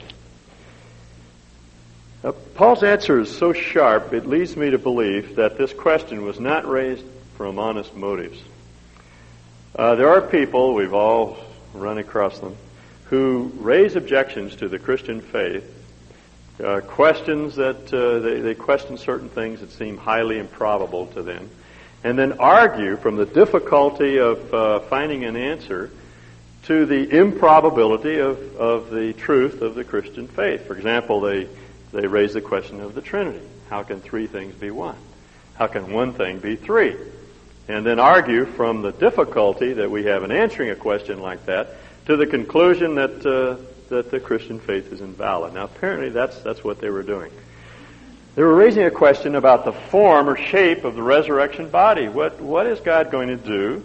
[2.23, 6.39] Now, Paul's answer is so sharp, it leads me to believe that this question was
[6.39, 7.03] not raised
[7.37, 8.39] from honest motives.
[9.75, 11.39] Uh, there are people, we've all
[11.73, 12.55] run across them,
[13.05, 15.65] who raise objections to the Christian faith,
[16.63, 21.49] uh, questions that uh, they, they question certain things that seem highly improbable to them
[22.03, 25.91] and then argue from the difficulty of uh, finding an answer
[26.63, 30.67] to the improbability of, of the truth of the Christian faith.
[30.67, 31.47] For example, they,
[31.91, 33.45] they raise the question of the Trinity.
[33.69, 34.97] How can three things be one?
[35.55, 36.95] How can one thing be three?
[37.69, 41.75] and then argue from the difficulty that we have in answering a question like that
[42.07, 45.53] to the conclusion that uh, that the Christian faith is invalid.
[45.53, 47.31] Now, apparently, that's that's what they were doing.
[48.35, 52.07] They were raising a question about the form or shape of the resurrection body.
[52.07, 53.83] What what is God going to do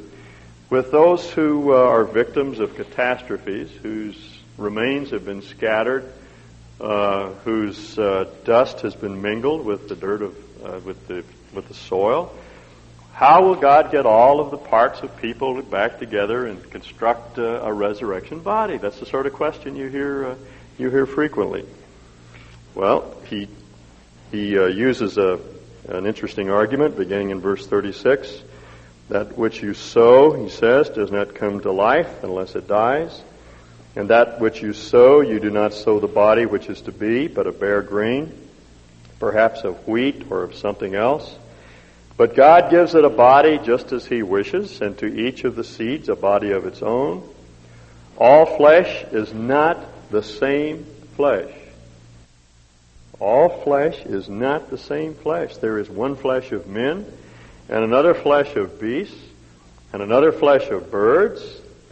[0.68, 4.16] with those who uh, are victims of catastrophes, whose
[4.59, 6.12] remains have been scattered,
[6.80, 11.66] uh, whose uh, dust has been mingled with the dirt of uh, with the with
[11.68, 12.33] the soil?
[13.14, 17.62] How will God get all of the parts of people back together and construct uh,
[17.62, 18.76] a resurrection body?
[18.76, 20.35] That's the sort of question you hear uh,
[20.76, 21.64] you hear frequently.
[22.74, 23.48] Well, he
[24.34, 25.38] he uh, uses a
[25.88, 28.42] an interesting argument beginning in verse 36.
[29.10, 33.22] That which you sow, he says, does not come to life unless it dies.
[33.94, 37.28] And that which you sow, you do not sow the body which is to be,
[37.28, 38.32] but a bare grain,
[39.20, 41.36] perhaps of wheat or of something else.
[42.16, 45.64] But God gives it a body just as He wishes, and to each of the
[45.64, 47.28] seeds a body of its own.
[48.16, 51.50] All flesh is not the same flesh.
[53.20, 55.57] All flesh is not the same flesh.
[55.57, 57.07] There is one flesh of men,
[57.68, 59.16] and another flesh of beasts,
[59.92, 61.42] and another flesh of birds,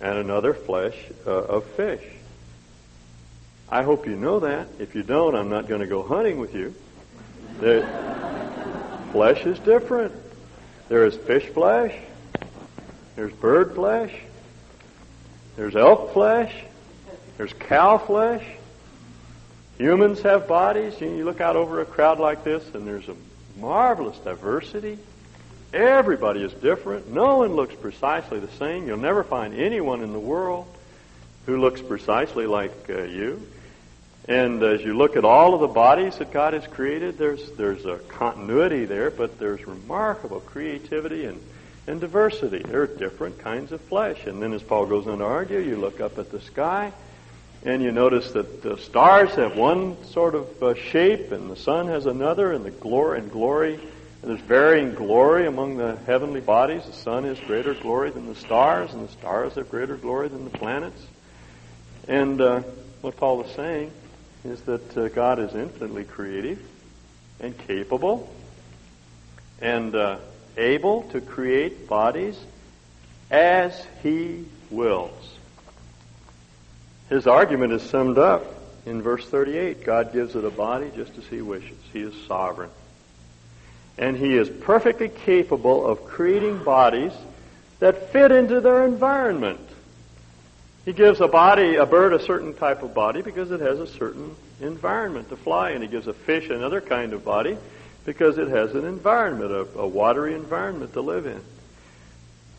[0.01, 2.03] and another flesh uh, of fish.
[3.71, 4.69] I hope you know that.
[4.79, 6.75] If you don't, I'm not going to go hunting with you.
[7.61, 7.89] The
[9.13, 10.13] flesh is different.
[10.89, 11.95] There is fish flesh.
[13.15, 14.13] There's bird flesh.
[15.57, 16.53] There's elk flesh.
[17.39, 18.45] There's cow flesh.
[19.79, 21.01] Humans have bodies.
[21.01, 23.17] You look out over a crowd like this, and there's a
[23.59, 24.99] marvelous diversity.
[25.73, 27.11] Everybody is different.
[27.11, 28.87] No one looks precisely the same.
[28.87, 30.67] You'll never find anyone in the world
[31.47, 33.47] who looks precisely like uh, you.
[34.29, 37.87] And as you look at all of the bodies that God has created, there's there's
[37.87, 41.43] a continuity there, but there's remarkable creativity and,
[41.89, 42.61] and diversity.
[42.61, 44.27] There are different kinds of flesh.
[44.27, 46.93] And then as Paul goes on to argue, you look up at the sky
[47.64, 51.87] and you notice that the stars have one sort of uh, shape and the sun
[51.87, 53.79] has another and the glory and glory
[54.22, 56.85] and there's varying glory among the heavenly bodies.
[56.85, 60.44] The sun has greater glory than the stars, and the stars have greater glory than
[60.44, 61.05] the planets.
[62.07, 62.61] And uh,
[63.01, 63.90] what Paul is saying
[64.44, 66.64] is that uh, God is infinitely creative
[67.40, 68.33] and capable
[69.61, 70.18] and uh,
[70.57, 72.38] able to create bodies
[73.29, 75.35] as He wills.
[77.12, 78.44] His argument is summed up
[78.87, 79.85] in verse 38.
[79.85, 81.79] God gives it a body just as He wishes.
[81.92, 82.70] He is sovereign
[83.98, 87.12] and he is perfectly capable of creating bodies
[87.81, 89.61] that fit into their environment.
[90.85, 93.87] He gives a body, a bird, a certain type of body because it has a
[93.87, 95.83] certain environment to fly in.
[95.83, 97.57] He gives a fish another kind of body
[98.05, 101.40] because it has an environment, a, a watery environment to live in.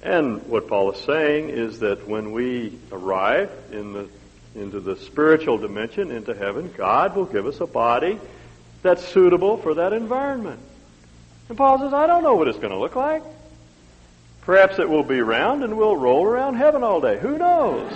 [0.01, 4.07] And what Paul is saying is that when we arrive in the,
[4.55, 8.19] into the spiritual dimension, into heaven, God will give us a body
[8.81, 10.59] that's suitable for that environment.
[11.49, 13.23] And Paul says, I don't know what it's going to look like.
[14.41, 17.17] Perhaps it will be round and we'll roll around heaven all day.
[17.19, 17.91] Who knows?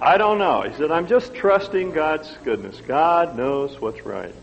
[0.00, 0.62] I don't know.
[0.62, 2.80] He said, I'm just trusting God's goodness.
[2.86, 4.34] God knows what's right.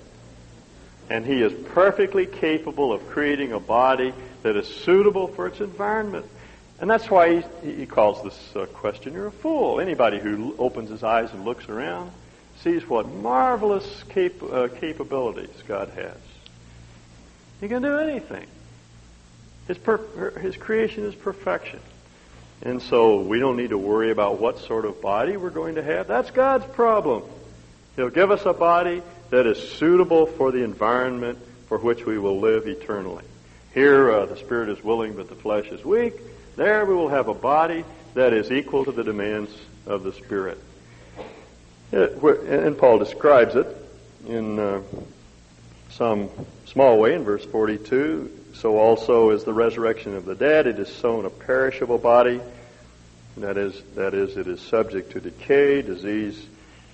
[1.09, 6.25] And He is perfectly capable of creating a body that is suitable for its environment.
[6.84, 9.80] And that's why he, he calls this uh, questioner a fool.
[9.80, 12.12] Anybody who opens his eyes and looks around
[12.60, 16.17] sees what marvelous cap- uh, capabilities God has.
[17.62, 18.48] He can do anything.
[19.65, 21.80] His, per- his creation is perfection.
[22.62, 25.84] And so we don't need to worry about what sort of body we're going to
[25.84, 26.10] have.
[26.10, 27.24] That's God's problem.
[27.96, 32.41] He'll give us a body that is suitable for the environment for which we will
[32.41, 33.24] live eternally.
[33.74, 36.15] Here, uh, the spirit is willing, but the flesh is weak.
[36.55, 39.51] There, we will have a body that is equal to the demands
[39.87, 40.59] of the spirit.
[41.91, 43.67] And Paul describes it
[44.27, 44.81] in uh,
[45.89, 46.29] some
[46.65, 48.39] small way in verse 42.
[48.54, 50.67] So also is the resurrection of the dead.
[50.67, 52.39] It is sown a perishable body.
[53.37, 55.81] That is, that is, it is subject to decay.
[55.81, 56.45] Disease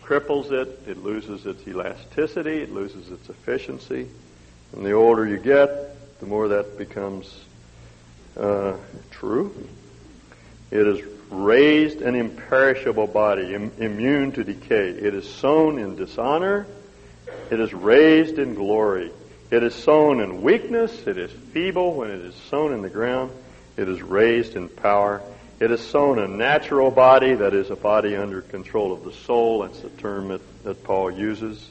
[0.01, 0.83] cripples it.
[0.87, 2.61] It loses its elasticity.
[2.61, 4.07] It loses its efficiency.
[4.71, 7.43] And the older you get, the more that becomes
[8.37, 8.73] uh,
[9.11, 9.53] true.
[10.71, 14.89] It is raised an imperishable body, Im- immune to decay.
[14.89, 16.67] It is sown in dishonor.
[17.51, 19.11] It is raised in glory.
[19.51, 21.07] It is sown in weakness.
[21.07, 23.31] It is feeble when it is sown in the ground.
[23.77, 25.21] It is raised in power.
[25.59, 29.61] It is sown a natural body, that is, a body under control of the soul.
[29.61, 31.69] That's the term that, that Paul uses.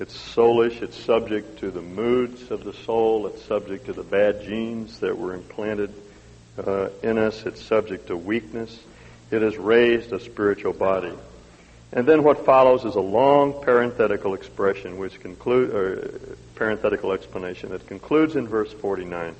[0.00, 0.80] It's soulish.
[0.80, 3.26] It's subject to the moods of the soul.
[3.26, 5.92] It's subject to the bad genes that were implanted
[6.56, 7.44] uh, in us.
[7.46, 8.78] It's subject to weakness.
[9.32, 11.12] It has raised a spiritual body.
[11.90, 16.20] And then what follows is a long parenthetical expression, which conclude, or
[16.54, 19.34] parenthetical explanation that concludes in verse 49.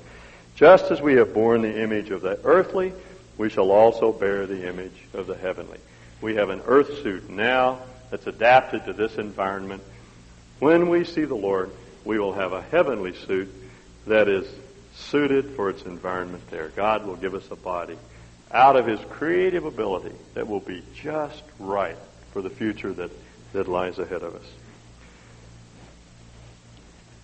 [0.57, 2.91] Just as we have borne the image of the earthly,
[3.37, 5.79] we shall also bear the image of the heavenly.
[6.19, 7.79] We have an earth suit now
[8.11, 9.83] that's adapted to this environment.
[10.59, 11.71] When we see the Lord,
[12.03, 13.49] we will have a heavenly suit
[14.07, 14.47] that is
[14.95, 16.69] suited for its environment there.
[16.69, 17.97] God will give us a body
[18.51, 21.97] out of His creative ability that will be just right
[22.31, 23.11] for the future that,
[23.53, 24.45] that lies ahead of us.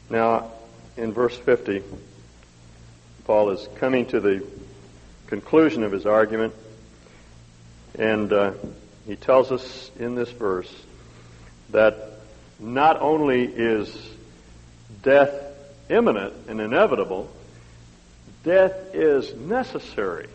[0.09, 0.51] Now,
[0.97, 1.83] in verse 50,
[3.25, 4.45] Paul is coming to the
[5.27, 6.53] conclusion of his argument,
[7.97, 8.51] and uh,
[9.07, 10.71] he tells us in this verse
[11.71, 12.14] that
[12.59, 13.95] not only is
[15.03, 15.33] death
[15.89, 17.29] imminent and inevitable,
[18.43, 20.27] death is necessary,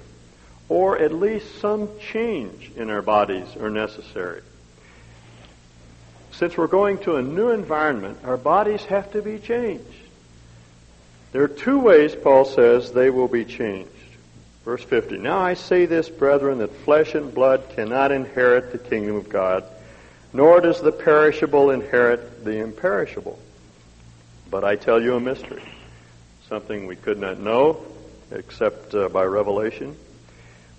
[0.69, 4.43] or at least some change in our bodies are necessary.
[6.33, 9.85] Since we're going to a new environment, our bodies have to be changed.
[11.33, 13.91] There are two ways, Paul says, they will be changed.
[14.65, 19.17] Verse 50 Now I say this, brethren, that flesh and blood cannot inherit the kingdom
[19.17, 19.65] of God,
[20.33, 23.39] nor does the perishable inherit the imperishable.
[24.51, 25.63] But I tell you a mystery,
[26.49, 27.85] something we could not know
[28.31, 29.97] except uh, by revelation.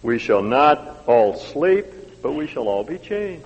[0.02, 1.86] We shall not all sleep,
[2.22, 3.45] but we shall all be changed.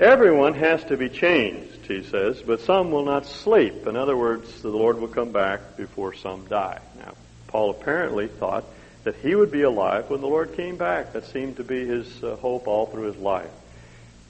[0.00, 3.86] Everyone has to be changed, he says, but some will not sleep.
[3.86, 6.78] In other words, the Lord will come back before some die.
[6.98, 7.14] Now,
[7.48, 8.64] Paul apparently thought
[9.02, 11.14] that he would be alive when the Lord came back.
[11.14, 13.50] That seemed to be his uh, hope all through his life.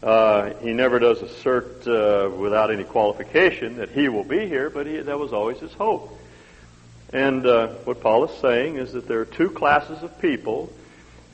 [0.03, 4.87] Uh, he never does assert uh, without any qualification that he will be here, but
[4.87, 6.17] he, that was always his hope.
[7.13, 10.73] And uh, what Paul is saying is that there are two classes of people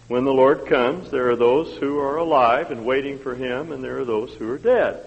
[0.06, 3.82] when the Lord comes, there are those who are alive and waiting for Him, and
[3.82, 5.02] there are those who are dead.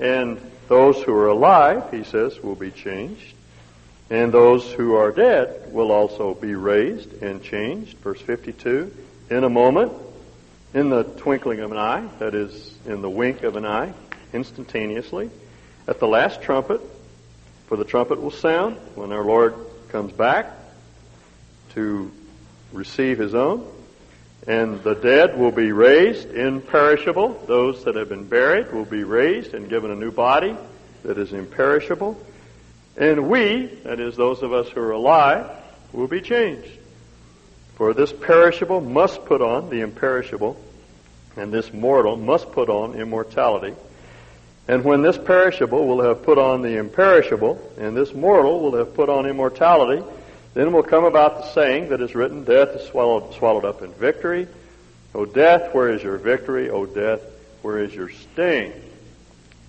[0.00, 3.34] And those who are alive, he says, will be changed.
[4.08, 7.98] And those who are dead will also be raised and changed.
[7.98, 8.94] Verse 52
[9.28, 9.92] In a moment,
[10.74, 13.92] in the twinkling of an eye, that is, in the wink of an eye,
[14.32, 15.30] instantaneously,
[15.86, 16.80] at the last trumpet,
[17.68, 19.54] for the trumpet will sound when our Lord
[19.88, 20.50] comes back
[21.74, 22.10] to
[22.72, 23.70] receive His own.
[24.46, 27.44] And the dead will be raised imperishable.
[27.46, 30.54] Those that have been buried will be raised and given a new body
[31.02, 32.20] that is imperishable.
[32.96, 35.50] And we, that is, those of us who are alive,
[35.92, 36.70] will be changed.
[37.76, 40.60] For this perishable must put on the imperishable,
[41.36, 43.74] and this mortal must put on immortality.
[44.66, 48.94] And when this perishable will have put on the imperishable, and this mortal will have
[48.94, 50.02] put on immortality,
[50.54, 53.92] then will come about the saying that is written, Death is swallowed, swallowed up in
[53.92, 54.46] victory.
[55.14, 56.70] O death, where is your victory?
[56.70, 57.20] O death,
[57.62, 58.72] where is your sting?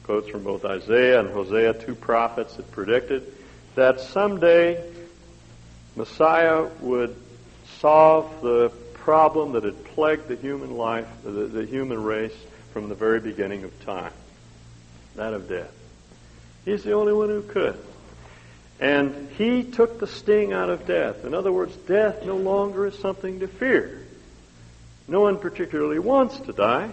[0.04, 3.34] Quotes from both Isaiah and Hosea, two prophets that predicted
[3.74, 4.82] that someday
[5.96, 7.16] Messiah would
[7.80, 8.72] solve the
[9.06, 12.34] problem that had plagued the human life, the, the human race,
[12.74, 14.12] from the very beginning of time
[15.16, 15.72] that of death.
[16.66, 17.78] He's the only one who could.
[18.80, 21.24] And he took the sting out of death.
[21.24, 24.06] In other words, death no longer is something to fear.
[25.08, 26.90] No one particularly wants to die,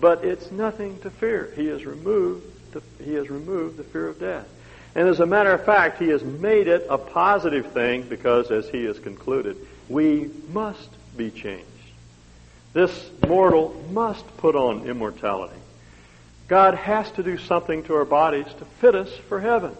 [0.00, 1.52] but it's nothing to fear.
[1.56, 4.46] He has removed the, he has removed the fear of death.
[4.94, 8.68] And as a matter of fact, he has made it a positive thing because, as
[8.68, 9.56] he has concluded,
[9.88, 10.88] we must
[11.20, 11.66] be changed.
[12.72, 15.60] This mortal must put on immortality.
[16.48, 19.76] God has to do something to our bodies to fit us for heaven.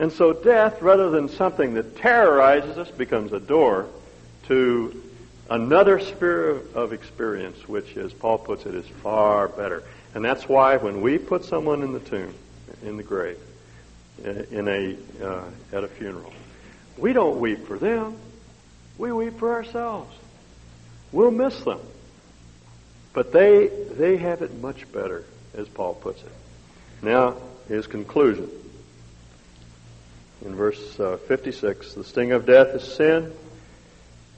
[0.00, 3.86] And so death, rather than something that terrorizes us, becomes a door
[4.48, 5.00] to
[5.48, 9.84] another sphere of experience, which, as Paul puts it, is far better.
[10.12, 12.34] And that's why when we put someone in the tomb,
[12.82, 13.38] in the grave,
[14.24, 16.32] in a uh, at a funeral,
[16.98, 18.16] we don't weep for them.
[18.98, 20.12] We weep for ourselves.
[21.14, 21.78] We'll miss them,
[23.12, 25.24] but they they have it much better,
[25.56, 26.32] as Paul puts it.
[27.02, 27.36] Now
[27.68, 28.50] his conclusion
[30.44, 33.32] in verse uh, 56 the sting of death is sin.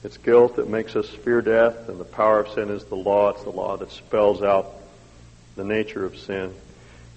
[0.03, 3.29] It's guilt that makes us fear death, and the power of sin is the law.
[3.29, 4.71] It's the law that spells out
[5.55, 6.53] the nature of sin.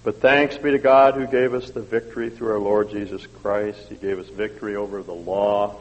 [0.03, 3.89] But thanks be to God who gave us the victory through our Lord Jesus Christ.
[3.89, 5.75] He gave us victory over the law,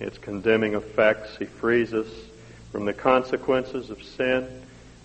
[0.00, 1.36] its condemning effects.
[1.36, 2.08] He frees us
[2.76, 4.46] from the consequences of sin.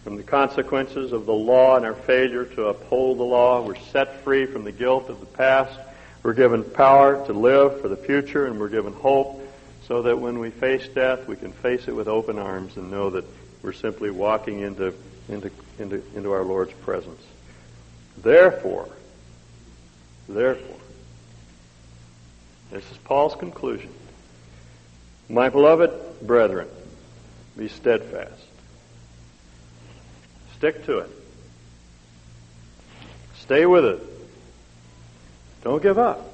[0.03, 3.61] from the consequences of the law and our failure to uphold the law.
[3.61, 5.79] We're set free from the guilt of the past.
[6.21, 9.41] We're given power to live for the future, and we're given hope
[9.87, 13.09] so that when we face death, we can face it with open arms and know
[13.11, 13.23] that
[13.63, 14.93] we're simply walking into,
[15.29, 15.49] into,
[15.79, 17.23] into, into our Lord's presence.
[18.17, 18.89] Therefore,
[20.27, 20.81] therefore,
[22.69, 23.93] this is Paul's conclusion.
[25.29, 26.67] My beloved brethren,
[27.57, 28.41] be steadfast.
[30.57, 31.09] Stick to it.
[33.39, 34.01] Stay with it.
[35.63, 36.31] Don't give up.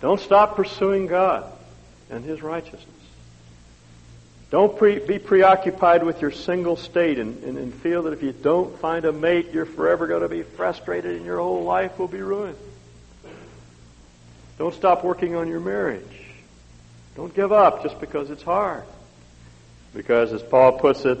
[0.00, 1.50] Don't stop pursuing God
[2.10, 2.88] and His righteousness.
[4.50, 8.32] Don't pre- be preoccupied with your single state and, and, and feel that if you
[8.32, 12.08] don't find a mate, you're forever going to be frustrated and your whole life will
[12.08, 12.56] be ruined.
[14.58, 16.04] Don't stop working on your marriage.
[17.16, 18.84] Don't give up just because it's hard.
[19.94, 21.18] Because, as Paul puts it,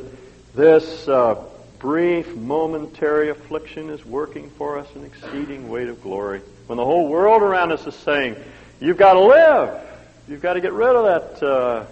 [0.54, 1.42] this uh,
[1.78, 6.40] brief, momentary affliction is working for us an exceeding weight of glory.
[6.66, 8.36] When the whole world around us is saying,
[8.80, 9.80] You've got to live,
[10.28, 11.86] you've got to get rid of that, uh,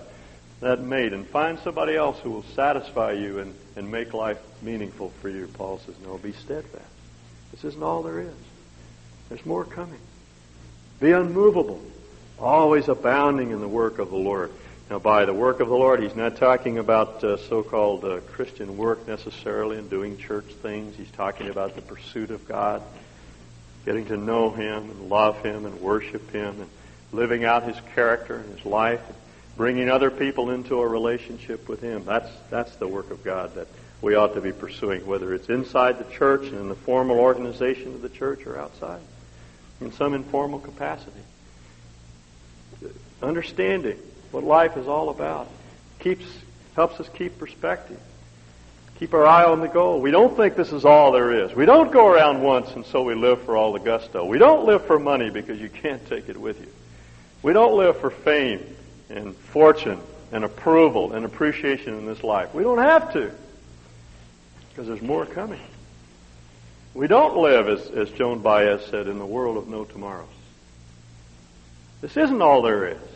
[0.60, 5.10] that mate and find somebody else who will satisfy you and, and make life meaningful
[5.20, 5.46] for you.
[5.54, 6.84] Paul says, No, be steadfast.
[7.52, 8.34] This isn't all there is,
[9.28, 10.00] there's more coming.
[11.00, 11.82] Be unmovable,
[12.38, 14.52] always abounding in the work of the Lord.
[14.92, 18.20] Now, by the work of the Lord, he's not talking about uh, so called uh,
[18.32, 20.94] Christian work necessarily and doing church things.
[20.96, 22.82] He's talking about the pursuit of God,
[23.86, 26.68] getting to know Him and love Him and worship Him and
[27.10, 29.16] living out His character and His life, and
[29.56, 32.04] bringing other people into a relationship with Him.
[32.04, 33.68] That's, that's the work of God that
[34.02, 37.94] we ought to be pursuing, whether it's inside the church and in the formal organization
[37.94, 39.00] of the church or outside
[39.80, 41.22] in some informal capacity.
[43.22, 43.98] Understanding
[44.32, 45.48] what life is all about.
[46.00, 46.24] Keeps,
[46.74, 48.00] helps us keep perspective.
[48.98, 50.00] Keep our eye on the goal.
[50.00, 51.54] We don't think this is all there is.
[51.54, 54.24] We don't go around once and so we live for all the gusto.
[54.24, 56.68] We don't live for money because you can't take it with you.
[57.42, 58.76] We don't live for fame
[59.10, 62.54] and fortune and approval and appreciation in this life.
[62.54, 63.32] We don't have to
[64.72, 65.60] because there's more coming.
[66.94, 70.28] We don't live, as, as Joan Baez said, in the world of no tomorrows.
[72.00, 73.11] This isn't all there is.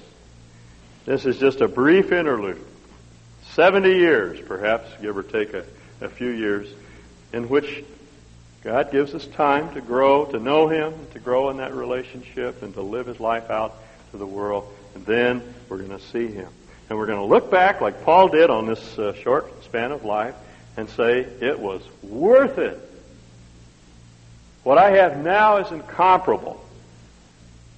[1.07, 2.61] This is just a brief interlude,
[3.53, 5.65] 70 years perhaps, give or take a,
[6.01, 6.69] a few years,
[7.33, 7.85] in which
[8.65, 12.75] God gives us time to grow, to know Him, to grow in that relationship, and
[12.75, 13.77] to live His life out
[14.11, 14.67] to the world.
[14.97, 16.49] And then we're going to see Him.
[16.91, 20.05] And we're going to look back, like Paul did on this uh, short span of
[20.05, 20.35] life,
[20.77, 22.81] and say, it was worth it.
[24.65, 26.61] What I have now is incomparable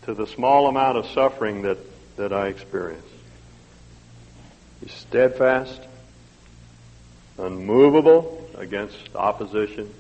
[0.05, 1.77] to the small amount of suffering that,
[2.17, 3.18] that I experienced.
[4.81, 5.81] He's steadfast,
[7.39, 9.93] unmovable against opposition,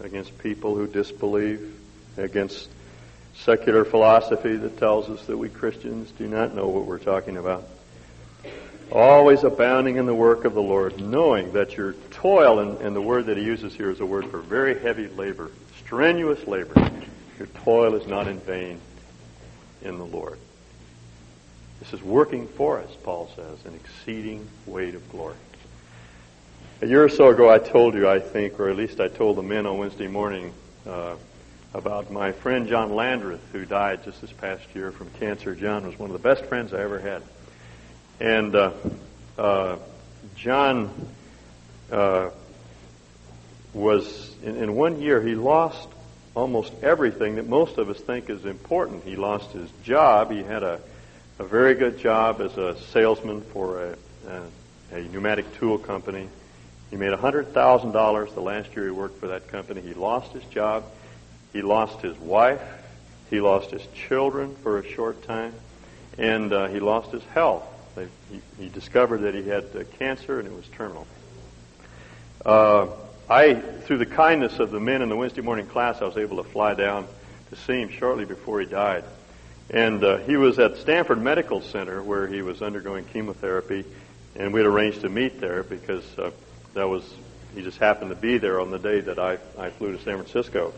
[0.00, 1.74] against people who disbelieve,
[2.16, 2.68] against
[3.36, 7.68] secular philosophy that tells us that we Christians do not know what we're talking about.
[8.90, 13.02] Always abounding in the work of the Lord, knowing that your toil, and, and the
[13.02, 15.50] word that he uses here is a word for very heavy labor,
[15.84, 16.90] strenuous labor,
[17.38, 18.80] your toil is not in vain
[19.82, 20.38] in the Lord.
[21.80, 25.36] This is working for us, Paul says, an exceeding weight of glory.
[26.80, 29.36] A year or so ago, I told you, I think, or at least I told
[29.36, 30.52] the men on Wednesday morning
[30.88, 31.14] uh,
[31.74, 35.54] about my friend John Landreth, who died just this past year from cancer.
[35.54, 37.22] John was one of the best friends I ever had.
[38.18, 38.72] And uh,
[39.36, 39.76] uh,
[40.34, 40.90] John
[41.92, 42.30] uh,
[43.72, 45.88] was, in, in one year, he lost
[46.34, 49.04] almost everything that most of us think is important.
[49.04, 50.32] He lost his job.
[50.32, 50.80] He had a
[51.38, 53.96] a very good job as a salesman for a,
[54.28, 56.28] a, a pneumatic tool company.
[56.90, 59.80] He made $100,000 the last year he worked for that company.
[59.80, 60.84] He lost his job.
[61.52, 62.60] He lost his wife.
[63.30, 65.54] He lost his children for a short time.
[66.16, 67.62] And uh, he lost his health.
[67.94, 71.06] They, he, he, discovered that he had uh, cancer and it was terminal.
[72.44, 72.88] Uh,
[73.30, 76.42] I, through the kindness of the men in the Wednesday morning class, I was able
[76.42, 77.06] to fly down
[77.50, 79.04] to see him shortly before he died.
[79.70, 83.84] And uh, he was at Stanford Medical Center where he was undergoing chemotherapy,
[84.34, 86.30] and we had arranged to meet there because uh,
[86.74, 87.04] that was
[87.54, 90.16] he just happened to be there on the day that I, I flew to San
[90.16, 90.72] Francisco.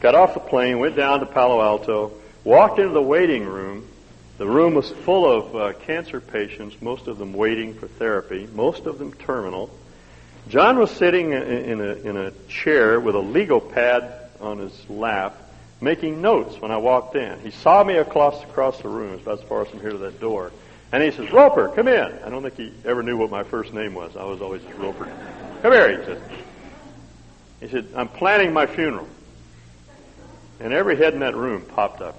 [0.00, 2.12] Got off the plane, went down to Palo Alto,
[2.44, 3.88] walked into the waiting room.
[4.38, 8.86] The room was full of uh, cancer patients, most of them waiting for therapy, most
[8.86, 9.70] of them terminal.
[10.48, 14.90] John was sitting in, in, a, in a chair with a legal pad on his
[14.90, 15.36] lap,
[15.84, 17.38] making notes when I walked in.
[17.40, 20.20] He saw me across across the room, about as far as from here to that
[20.20, 20.50] door,
[20.90, 22.18] And he says, Roper, come in.
[22.24, 24.16] I don't think he ever knew what my first name was.
[24.16, 25.04] I was always just Roper.
[25.62, 26.22] Come here, he said.
[27.60, 29.08] He said, I'm planning my funeral.
[30.60, 32.16] And every head in that room popped up.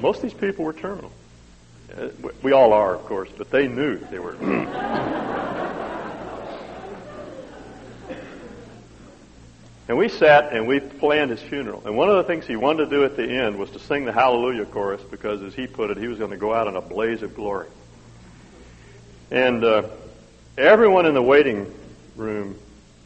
[0.00, 1.12] Most of these people were terminal.
[1.96, 2.08] Uh,
[2.42, 4.36] we all are, of course, but they knew they were.
[9.88, 11.82] and we sat and we planned his funeral.
[11.84, 14.04] And one of the things he wanted to do at the end was to sing
[14.04, 16.76] the Hallelujah chorus because, as he put it, he was going to go out in
[16.76, 17.68] a blaze of glory.
[19.30, 19.88] And uh,
[20.56, 21.72] everyone in the waiting
[22.16, 22.58] room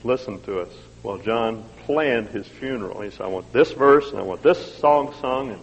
[0.05, 0.73] listened to us
[1.03, 3.01] while John planned his funeral.
[3.01, 5.61] He said, I want this verse and I want this song sung and,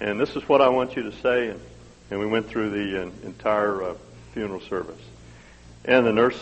[0.00, 1.48] and this is what I want you to say.
[1.48, 1.60] And
[2.12, 3.94] and we went through the uh, entire uh,
[4.34, 5.00] funeral service.
[5.86, 6.38] And the nurse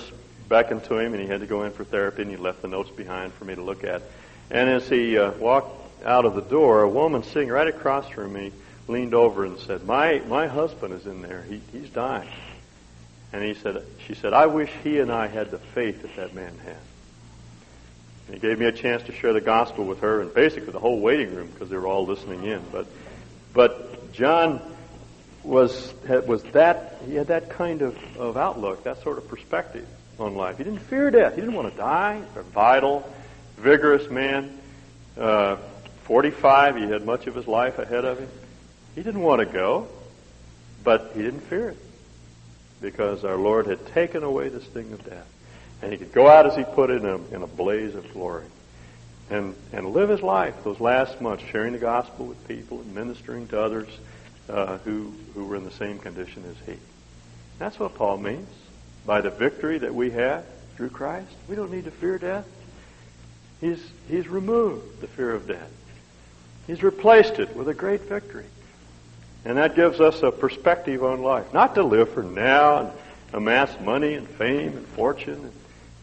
[0.51, 2.69] beckoned to him, and he had to go in for therapy, and he left the
[2.69, 4.03] notes behind for me to look at.
[4.51, 8.35] And as he uh, walked out of the door, a woman sitting right across from
[8.35, 8.53] me
[8.89, 11.43] leaned over and said, "My my husband is in there.
[11.49, 12.29] He, he's dying."
[13.33, 16.35] And he said, "She said, I wish he and I had the faith that that
[16.35, 16.77] man had."
[18.27, 20.81] And he gave me a chance to share the gospel with her and basically the
[20.81, 22.61] whole waiting room because they were all listening in.
[22.73, 22.87] But
[23.55, 24.61] but John
[25.45, 25.95] was
[26.27, 29.87] was that he had that kind of, of outlook, that sort of perspective
[30.29, 30.59] life.
[30.59, 31.35] He didn't fear death.
[31.35, 32.23] He didn't want to die.
[32.37, 33.11] A vital,
[33.57, 34.59] vigorous man.
[35.17, 35.57] Uh,
[36.05, 38.29] 45, he had much of his life ahead of him.
[38.95, 39.89] He didn't want to go,
[40.83, 41.79] but he didn't fear it
[42.81, 45.27] because our Lord had taken away the sting of death.
[45.83, 48.13] And he could go out, as he put it, in a, in a blaze of
[48.13, 48.47] glory
[49.31, 53.47] and, and live his life those last months, sharing the gospel with people and ministering
[53.49, 53.89] to others
[54.49, 56.79] uh, who, who were in the same condition as he.
[57.59, 58.49] That's what Paul means.
[59.07, 60.45] By the victory that we have
[60.77, 62.47] through Christ, we don't need to fear death.
[63.61, 65.71] He's, he's removed the fear of death.
[66.67, 68.47] He's replaced it with a great victory.
[69.45, 71.53] And that gives us a perspective on life.
[71.53, 72.91] Not to live for now and
[73.33, 75.53] amass money and fame and fortune and,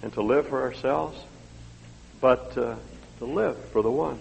[0.04, 1.20] and to live for ourselves,
[2.20, 2.76] but uh,
[3.20, 4.20] to live for the one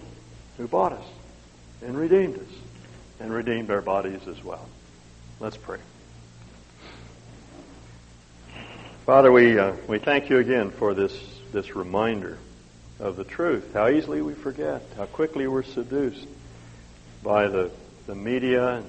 [0.57, 1.05] who bought us
[1.81, 2.53] and redeemed us
[3.19, 4.67] and redeemed our bodies as well.
[5.39, 5.79] Let's pray.
[9.07, 11.17] Father, we, uh, we thank you again for this,
[11.53, 12.37] this reminder
[12.99, 13.73] of the truth.
[13.73, 16.27] How easily we forget, how quickly we're seduced
[17.23, 17.71] by the,
[18.05, 18.85] the media and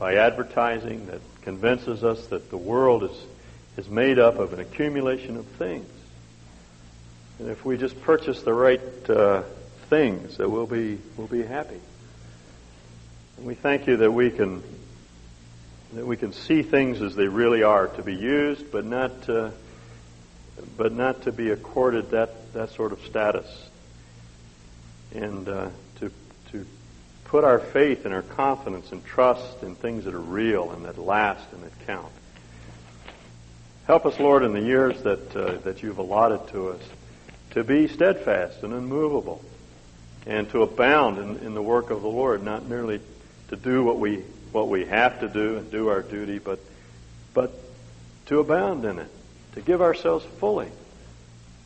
[0.00, 3.24] by advertising that convinces us that the world is,
[3.76, 5.88] is made up of an accumulation of things.
[7.38, 9.44] And if we just purchase the right uh,
[9.90, 11.80] things, that we'll be, we'll be happy.
[13.36, 14.60] And we thank you that we can
[15.94, 19.50] that we can see things as they really are, to be used, but not uh,
[20.76, 23.46] but not to be accorded that that sort of status,
[25.14, 25.68] and uh,
[26.00, 26.10] to
[26.50, 26.66] to
[27.24, 30.98] put our faith and our confidence and trust in things that are real and that
[30.98, 32.12] last and that count.
[33.86, 36.82] Help us, Lord, in the years that uh, that you've allotted to us,
[37.50, 39.44] to be steadfast and unmovable,
[40.26, 43.00] and to abound in, in the work of the Lord, not merely
[43.48, 44.24] to do what we
[44.54, 46.60] what we have to do and do our duty, but
[47.34, 47.52] but
[48.26, 49.10] to abound in it,
[49.54, 50.70] to give ourselves fully,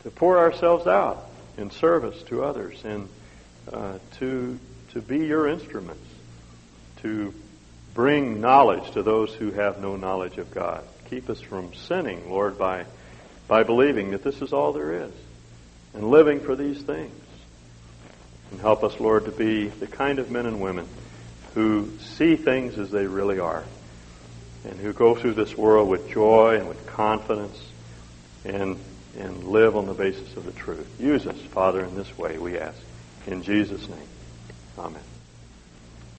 [0.02, 1.28] to pour ourselves out
[1.58, 3.08] in service to others, and
[3.70, 4.58] uh, to
[4.92, 6.08] to be your instruments,
[7.02, 7.34] to
[7.92, 10.82] bring knowledge to those who have no knowledge of God.
[11.10, 12.86] Keep us from sinning, Lord, by
[13.48, 15.12] by believing that this is all there is,
[15.92, 17.12] and living for these things.
[18.50, 20.88] And help us, Lord, to be the kind of men and women
[21.58, 23.64] who see things as they really are
[24.62, 27.58] and who go through this world with joy and with confidence
[28.44, 28.78] and,
[29.18, 30.88] and live on the basis of the truth.
[31.00, 32.78] Use us, Father, in this way, we ask.
[33.26, 34.08] In Jesus' name.
[34.78, 35.02] Amen.